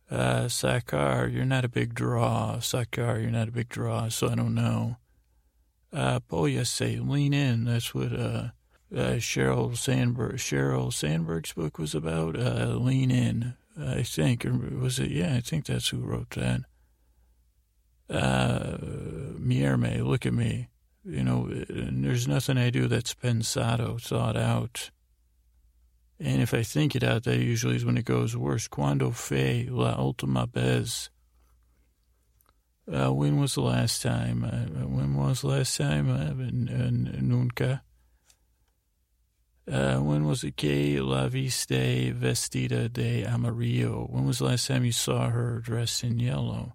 [0.10, 2.58] Uh, Sakar, you're not a big draw.
[2.58, 4.98] Sakar, you're not a big draw, so I don't know.
[5.94, 7.66] Uh, Poya say, lean in.
[7.66, 8.50] That's what, uh,
[8.96, 14.46] uh, Sheryl Sandberg, Sheryl Sandberg's book was about, uh, lean in, I think.
[14.46, 15.12] Was it?
[15.12, 16.62] Yeah, I think that's who wrote that.
[18.10, 18.78] Uh,
[19.38, 20.70] Mierme, look at me.
[21.06, 24.90] You know, there's nothing I do that's pensado, thought out.
[26.20, 28.68] And if I think it out, that usually is when it goes worse.
[28.68, 31.10] Quando fe la ultima vez?
[32.92, 34.44] Uh, when was the last time?
[34.44, 36.10] Uh, when was the last time?
[36.10, 36.34] Uh,
[37.22, 37.84] nunca.
[39.72, 44.08] Uh, when was it que la viste vestida de amarillo?
[44.10, 46.74] When was the last time you saw her dressed in yellow?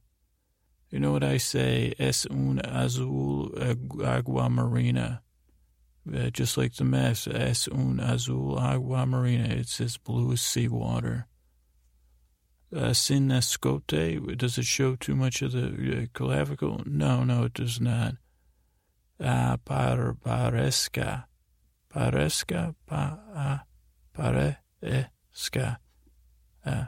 [0.91, 1.93] You know what I say?
[1.99, 3.53] Es un azul
[4.05, 5.23] agua marina.
[6.13, 9.55] Uh, just like the mess, es un azul agua marina.
[9.55, 11.27] It's as blue as seawater.
[12.75, 16.83] Uh, sin escote, does it show too much of the uh, clavicle?
[16.85, 18.17] No, no, it does not.
[19.19, 21.25] Uh, par, parezca,
[21.95, 23.59] parezca, pa, uh,
[24.15, 25.79] parezca.
[26.67, 26.85] Uh,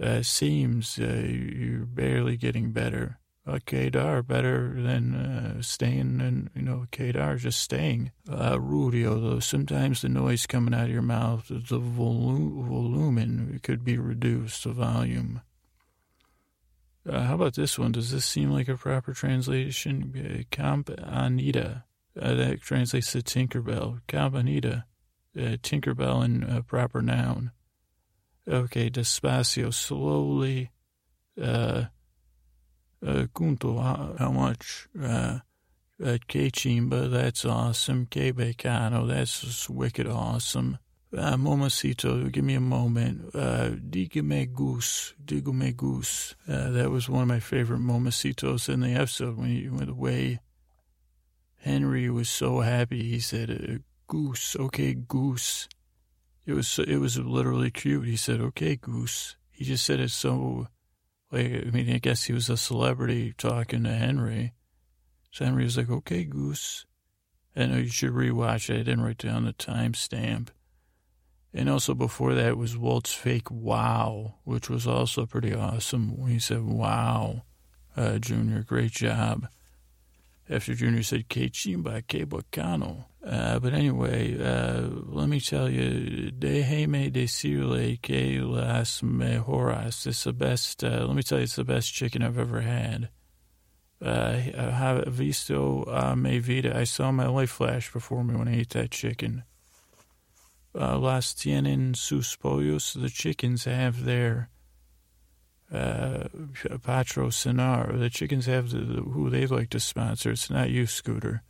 [0.00, 6.62] uh, seems uh, you're barely getting better uh, Kedar better than uh, staying and, you
[6.62, 8.10] know, Kedar just staying.
[8.28, 13.84] Uh, Rudio, though, sometimes the noise coming out of your mouth, the volu- volumen could
[13.84, 15.42] be reduced, the volume.
[17.08, 17.92] Uh, how about this one?
[17.92, 20.12] Does this seem like a proper translation?
[20.16, 21.84] Uh, Campanita.
[22.20, 24.00] Uh, that translates to Tinkerbell.
[24.08, 24.84] Campanita.
[25.36, 27.52] Uh, Tinkerbell in a proper noun.
[28.48, 30.70] Okay, despacio, slowly.
[31.40, 31.84] Uh,
[33.06, 34.88] uh, Kunto, how, how much?
[35.00, 35.38] Uh,
[36.04, 38.06] at K Chimba, that's awesome.
[38.06, 40.78] K Becano, that's wicked awesome.
[41.16, 43.34] Uh, Momacito, give me a moment.
[43.34, 46.34] Uh, Digame Goose, Digame Goose.
[46.46, 50.40] Uh, that was one of my favorite Momacitos in the episode when he went away.
[51.58, 53.02] Henry was so happy.
[53.04, 55.68] He said, uh, "Goose, okay, Goose."
[56.44, 58.06] It was it was literally cute.
[58.06, 60.68] He said, "Okay, Goose." He just said it so
[61.30, 64.52] like, I mean, I guess he was a celebrity talking to Henry.
[65.32, 66.86] So Henry was like, okay, Goose.
[67.56, 68.74] I know you should rewatch it.
[68.74, 70.48] I didn't write down the timestamp.
[71.54, 76.38] And also before that was Walt's fake wow, which was also pretty awesome when he
[76.38, 77.44] said, wow,
[77.96, 79.48] uh, Junior, great job.
[80.50, 83.06] After Junior said, que chimba, que bacano.
[83.26, 90.06] Uh, but anyway, uh, let me tell you, déjeme decirle que las mejoras.
[90.06, 93.08] It's the best, uh, let me tell you, it's the best chicken I've ever had.
[94.00, 96.76] Uh, visto mi vida.
[96.76, 99.42] I saw my life flash before me when I ate that chicken.
[100.78, 102.92] Uh, las tienen sus pollos.
[102.92, 104.50] The chickens have their
[105.72, 106.28] uh,
[106.84, 107.98] patrocinar.
[107.98, 110.30] The chickens have the, the, who they like to sponsor.
[110.30, 111.42] It's not you, Scooter.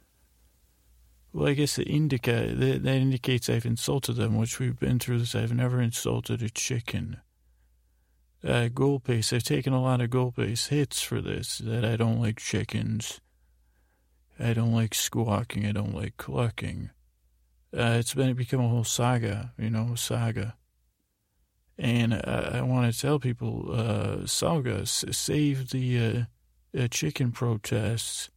[1.36, 5.18] Well, I guess it indica that, that indicates I've insulted them, which we've been through
[5.18, 5.34] this.
[5.34, 7.18] I've never insulted a chicken.
[8.42, 9.34] Uh, golpes.
[9.34, 11.58] I've taken a lot of golpes hits for this.
[11.58, 13.20] That I don't like chickens.
[14.38, 15.66] I don't like squawking.
[15.66, 16.88] I don't like clucking.
[17.76, 20.56] Uh, it's been become a whole saga, you know, saga.
[21.76, 26.24] And uh, I want to tell people, uh, Saga, save the
[26.74, 28.30] uh, chicken protests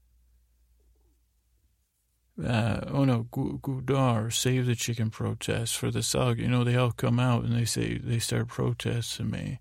[2.45, 6.39] uh, oh no, Gudar save the chicken protests for the Salga.
[6.39, 9.59] You know, they all come out and they say, they start protesting me.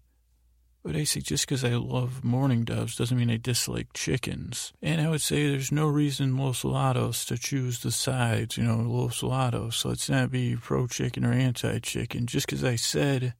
[0.84, 4.72] But I say, just because I love mourning doves doesn't mean I dislike chickens.
[4.80, 8.78] And I would say there's no reason Los Lados to choose the sides, you know,
[8.78, 9.84] Los Lados.
[9.84, 12.26] Let's not be pro chicken or anti chicken.
[12.26, 13.34] Just because I said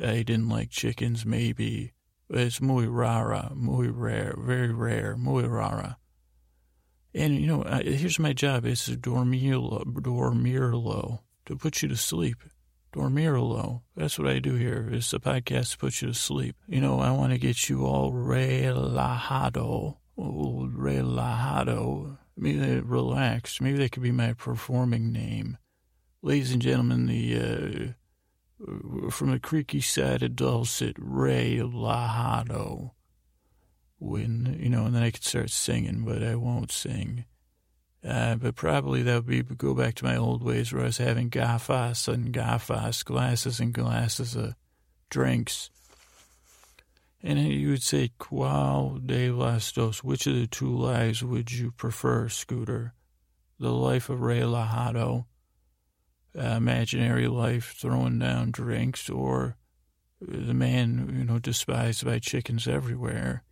[0.00, 1.94] I didn't like chickens, maybe.
[2.28, 5.96] But it's muy rara, muy rare, very rare, muy rara.
[7.16, 8.66] And, you know, here's my job.
[8.66, 12.36] It's dormirlo, dormirlo, to put you to sleep.
[12.92, 13.80] Dormirlo.
[13.96, 14.90] That's what I do here.
[14.92, 16.56] It's a podcast to put you to sleep.
[16.68, 19.96] You know, I want to get you all relajado.
[20.18, 22.18] Relajado.
[22.36, 23.62] Maybe relaxed.
[23.62, 25.56] Maybe that could be my performing name.
[26.20, 27.92] Ladies and gentlemen, the, uh,
[28.62, 32.90] uh, from the creaky side of dulcet, Raylahado.
[33.98, 37.24] When, you know, and then I could start singing, but I won't sing.
[38.06, 40.98] Uh, but probably that would be go back to my old ways where I was
[40.98, 44.54] having gafas and gafas, glasses and glasses of
[45.10, 45.70] drinks.
[47.22, 50.04] And you would say, Qual de las dos?
[50.04, 52.94] Which of the two lives would you prefer, Scooter?
[53.58, 55.24] The life of Raylahado,
[56.38, 59.56] uh, imaginary life throwing down drinks, or
[60.20, 63.42] the man, you know, despised by chickens everywhere?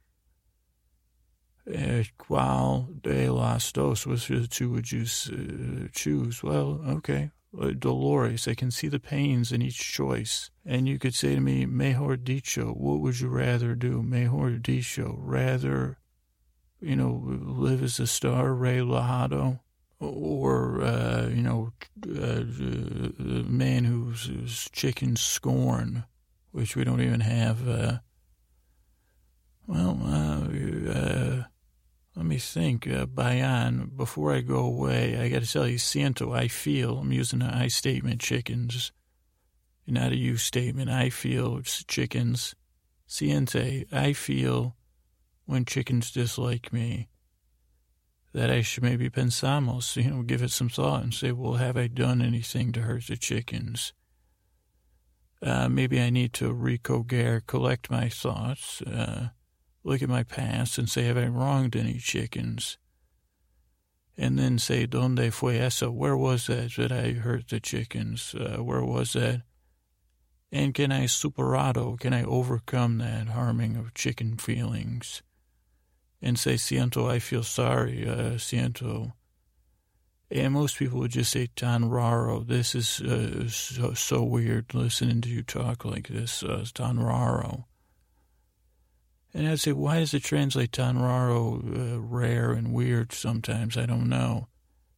[1.67, 4.05] Uh, qual de las dos?
[4.05, 6.43] The two would you uh, choose?
[6.43, 7.31] Well, okay.
[7.59, 10.51] Uh, Dolores, I can see the pains in each choice.
[10.67, 14.03] And you could say to me, mejor dicho, what would you rather do?
[14.03, 15.99] Mejor dicho, rather,
[16.81, 19.61] you know, live as a star, Raylahado,
[20.01, 21.73] or, uh, you know,
[22.07, 26.05] uh, a man who's, who's chicken scorn,
[26.51, 27.99] which we don't even have, uh,
[29.67, 31.45] well, uh, uh
[32.17, 36.33] let me think, uh, Bayan, before I go away, I got to tell you, Santo,
[36.33, 38.93] I feel, I'm using an I statement, chickens,
[39.87, 40.91] not a you statement.
[40.91, 42.55] I feel chickens.
[43.09, 44.77] Siente, I feel
[45.45, 47.09] when chickens dislike me
[48.33, 51.77] that I should maybe pensamos, you know, give it some thought and say, well, have
[51.77, 53.93] I done anything to hurt the chickens?
[55.43, 59.29] Uh, maybe I need to recoger, collect my thoughts, uh,
[59.85, 62.79] look at my past and say, have I wronged any chickens?
[64.17, 65.91] And then say, donde fue eso?
[65.91, 68.35] Where was that that I hurt the chickens?
[68.35, 69.43] Uh, where was that?
[70.51, 71.99] And can I superado?
[71.99, 75.23] Can I overcome that harming of chicken feelings?
[76.23, 79.13] And say, siento, I feel sorry, uh, siento.
[80.31, 82.45] And most people would just say, tan raro.
[82.45, 87.67] This is uh, so, so, weird listening to you talk like this, uh, tan raro.
[89.37, 93.77] And I'd say, why does it translate tan raro uh, rare and weird sometimes?
[93.77, 94.47] I don't know.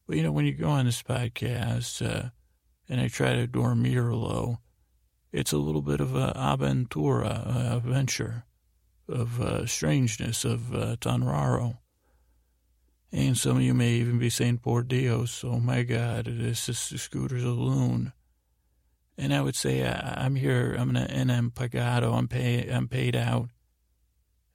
[0.06, 2.28] But, you know, when you go on this podcast uh,
[2.86, 4.58] and I try to dormirlo,
[5.32, 8.44] it's a little bit of a aventura, a adventure
[9.08, 11.78] of uh, strangeness of uh, tan raro.
[13.10, 16.78] And some of you may even be saying, por Dios, oh my God, this is
[16.78, 18.12] Scooter's a loon.
[19.16, 22.86] And I would say, I, am here, I'm an, and I'm pagado, I'm, pay, I'm
[22.86, 23.48] paid out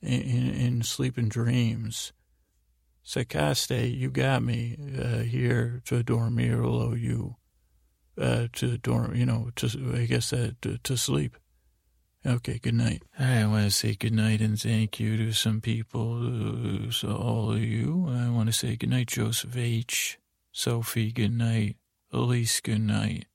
[0.02, 2.14] in, in, in sleeping dreams.
[3.04, 7.36] Sacaste, you got me uh, here to dormirlo you,
[8.18, 11.38] uh, to dorm, you know, to, I guess that, to, to sleep.
[12.24, 13.02] Okay, good night.
[13.18, 17.52] I want to say good night and thank you to some people, uh, so all
[17.52, 18.08] of you.
[18.08, 20.20] I want to say good night, Joseph H.,
[20.52, 21.78] Sophie, good night,
[22.14, 23.26] Elise, good night,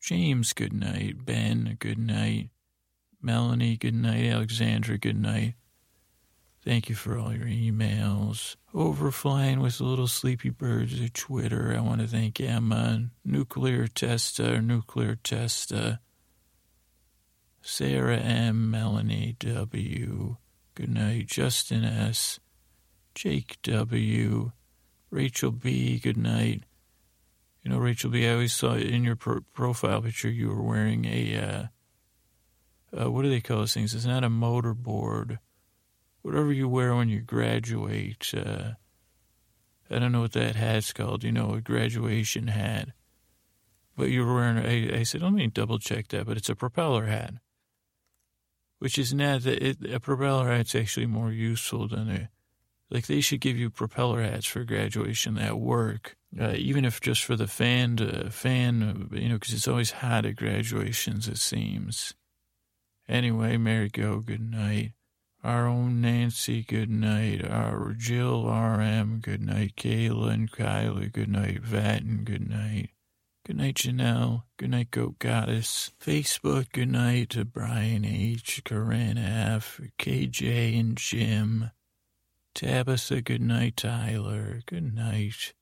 [0.00, 2.50] James, good night, Ben, good night,
[3.22, 5.54] Melanie, good night, Alexandra, good night.
[6.66, 8.56] Thank you for all your emails.
[8.74, 11.72] Overflying with the little sleepy birds at Twitter.
[11.72, 16.00] I want to thank Emma, Nuclear Testa, Nuclear Testa,
[17.62, 20.38] Sarah M, Melanie W.
[20.74, 22.40] Good night, Justin S,
[23.14, 24.50] Jake W,
[25.10, 26.00] Rachel B.
[26.00, 26.64] Good night.
[27.62, 28.26] You know, Rachel B.
[28.26, 31.70] I always saw in your pro- profile picture you were wearing a
[32.92, 33.94] uh, uh, what do they call those things?
[33.94, 35.38] It's not a motorboard
[36.26, 38.34] whatever you wear when you graduate.
[38.36, 38.72] Uh,
[39.88, 42.88] I don't know what that hat's called, you know, a graduation hat.
[43.96, 46.56] But you were wearing, I, I said, let me double check that, but it's a
[46.56, 47.34] propeller hat,
[48.80, 52.28] which is not, it, a propeller hat's actually more useful than a,
[52.90, 57.22] like they should give you propeller hats for graduation that work, uh, even if just
[57.22, 62.14] for the fan, to, fan, you know, because it's always hot at graduations, it seems.
[63.08, 64.95] Anyway, Mary Go, good night.
[65.46, 67.48] Our own Nancy, good night.
[67.48, 69.76] Our Jill RM, good night.
[69.76, 71.62] Kayla and Kylie, good night.
[71.62, 72.90] Vatten, good night.
[73.46, 74.42] Good night, Janelle.
[74.56, 75.92] Good night, Goat Goddess.
[76.00, 81.70] Facebook, good night to Brian H., Corinne F., KJ and Jim.
[82.52, 84.62] Tabitha, good night, Tyler.
[84.66, 85.54] Good night.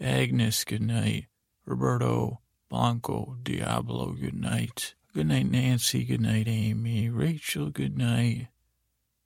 [0.00, 1.26] Agnes, good night.
[1.66, 2.40] Roberto
[2.70, 4.94] Blanco Diablo, good night.
[5.12, 6.04] Good night, Nancy.
[6.04, 7.10] Good night, Amy.
[7.10, 8.48] Rachel, good night.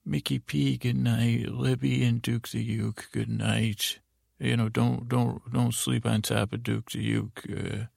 [0.06, 1.48] Mickey P, good night.
[1.48, 4.00] Libby and Duke the Uke, good night.
[4.38, 7.88] You know, don't don't don't sleep on top of Duke the Uke,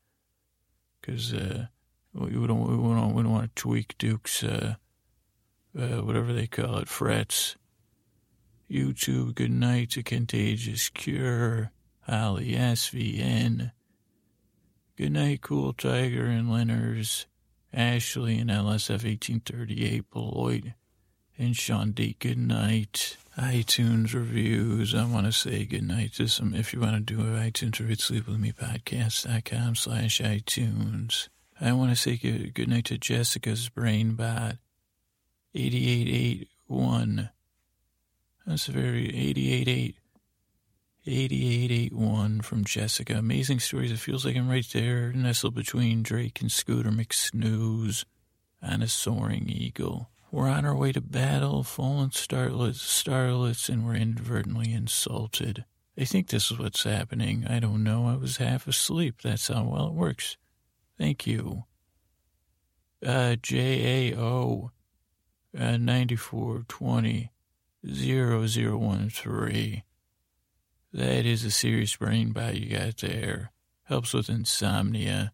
[1.02, 1.68] because uh,
[2.18, 4.76] uh, we don't we don't we don't want to tweak Duke's uh,
[5.78, 7.58] uh, whatever they call it frets.
[8.70, 11.72] YouTube, good night to Contagious Cure,
[12.02, 13.72] Holly SVN.
[14.98, 17.26] Good night, Cool Tiger and Lenners.
[17.74, 20.64] Ashley and LSF 1838 Beloit
[21.38, 22.16] and Sean D.
[22.20, 23.18] Good night.
[23.38, 24.96] iTunes reviews.
[24.96, 26.54] I want to say good night to some.
[26.54, 31.30] If you want to do an iTunes review, sleepwithmepodcast.com slash iTunes.
[31.62, 34.58] I want to say good, good night to Jessica's brain bot
[35.54, 37.30] 8881.
[38.46, 39.96] That's a very 888.
[41.10, 43.14] 8881 from Jessica.
[43.14, 43.94] Amazing stories.
[43.94, 48.04] It feels like I'm right there, nestled between Drake and Scooter McSnooze
[48.62, 50.10] on a soaring eagle.
[50.30, 55.64] We're on our way to battle, fallen starlets, starlets, and we're inadvertently insulted.
[55.98, 57.48] I think this is what's happening.
[57.48, 58.08] I don't know.
[58.08, 59.22] I was half asleep.
[59.24, 60.38] That's how well it works.
[60.98, 61.64] Thank you.
[63.06, 64.72] Uh, J-A-O,
[65.58, 67.32] uh, 9420
[67.86, 69.84] 0013.
[70.94, 73.52] That is a serious brain bite you got there.
[73.84, 75.32] Helps with insomnia.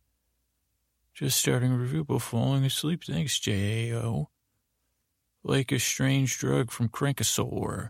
[1.16, 3.04] Just starting a review before falling asleep.
[3.04, 4.30] Thanks, J-A-O.
[5.44, 7.90] Like a strange drug from Crankosaur.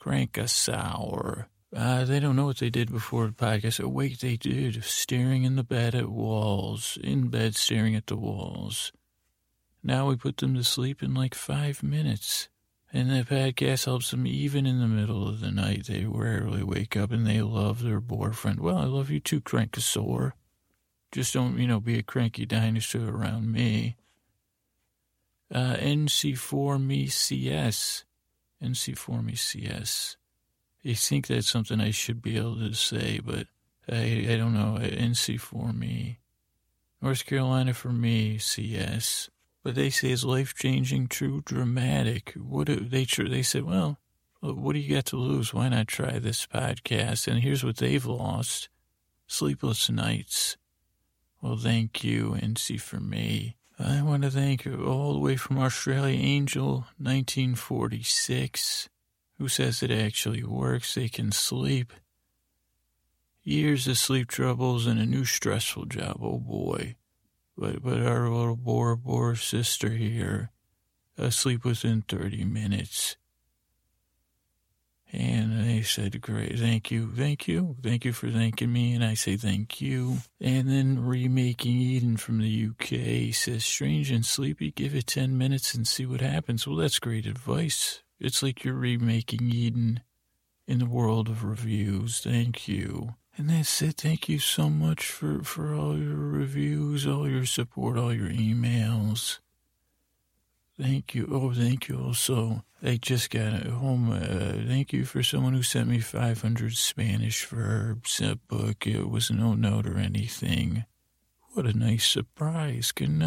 [0.00, 1.46] Crankosaur.
[1.74, 3.82] Uh, they don't know what they did before the podcast.
[3.82, 4.82] Oh, wait, they did.
[4.82, 6.98] Staring in the bed at walls.
[7.02, 8.92] In bed, staring at the walls.
[9.82, 12.48] Now we put them to sleep in like five minutes.
[12.92, 15.86] And the podcast helps them even in the middle of the night.
[15.86, 18.58] They rarely wake up and they love their boyfriend.
[18.58, 20.32] Well, I love you too, Crankosaur.
[21.12, 23.96] Just don't, you know, be a cranky dinosaur around me.
[25.52, 28.04] Uh, NC4 me CS.
[28.62, 30.16] NC4 me CS.
[30.84, 33.46] I think that's something I should be able to say, but
[33.88, 34.78] I, I don't know.
[34.80, 36.20] NC4 me.
[37.02, 39.30] North Carolina for me, CS.
[39.62, 42.34] But they say it's life changing, true, dramatic.
[42.36, 43.64] What do they they said?
[43.64, 43.98] Well,
[44.40, 45.52] what do you got to lose?
[45.52, 47.26] Why not try this podcast?
[47.28, 48.70] And here's what they've lost:
[49.26, 50.56] sleepless nights.
[51.42, 53.56] Well, thank you, NC for me.
[53.82, 58.90] I want to thank you all the way from Australia, Angel, 1946,
[59.38, 60.94] who says it actually works.
[60.94, 61.94] They can sleep.
[63.42, 66.18] Years of sleep troubles and a new stressful job.
[66.20, 66.96] Oh boy.
[67.56, 70.50] But, but our little Bora Bora sister here,
[71.16, 73.16] asleep within 30 minutes.
[75.12, 78.94] And they said, great, thank you, thank you, thank you for thanking me.
[78.94, 80.18] And I say, thank you.
[80.40, 85.74] And then Remaking Eden from the UK says, strange and sleepy, give it 10 minutes
[85.74, 86.66] and see what happens.
[86.66, 88.02] Well, that's great advice.
[88.20, 90.02] It's like you're remaking Eden
[90.68, 92.20] in the world of reviews.
[92.20, 93.14] Thank you.
[93.36, 93.96] And that's it.
[93.96, 99.38] Thank you so much for, for all your reviews, all your support, all your emails.
[100.80, 101.28] Thank you.
[101.30, 102.64] Oh, thank you also.
[102.82, 104.10] I just got home.
[104.10, 108.18] Uh, thank you for someone who sent me 500 Spanish verbs.
[108.22, 108.86] A book.
[108.86, 110.86] It was no note or anything.
[111.52, 112.92] What a nice surprise.
[112.92, 113.18] Good night.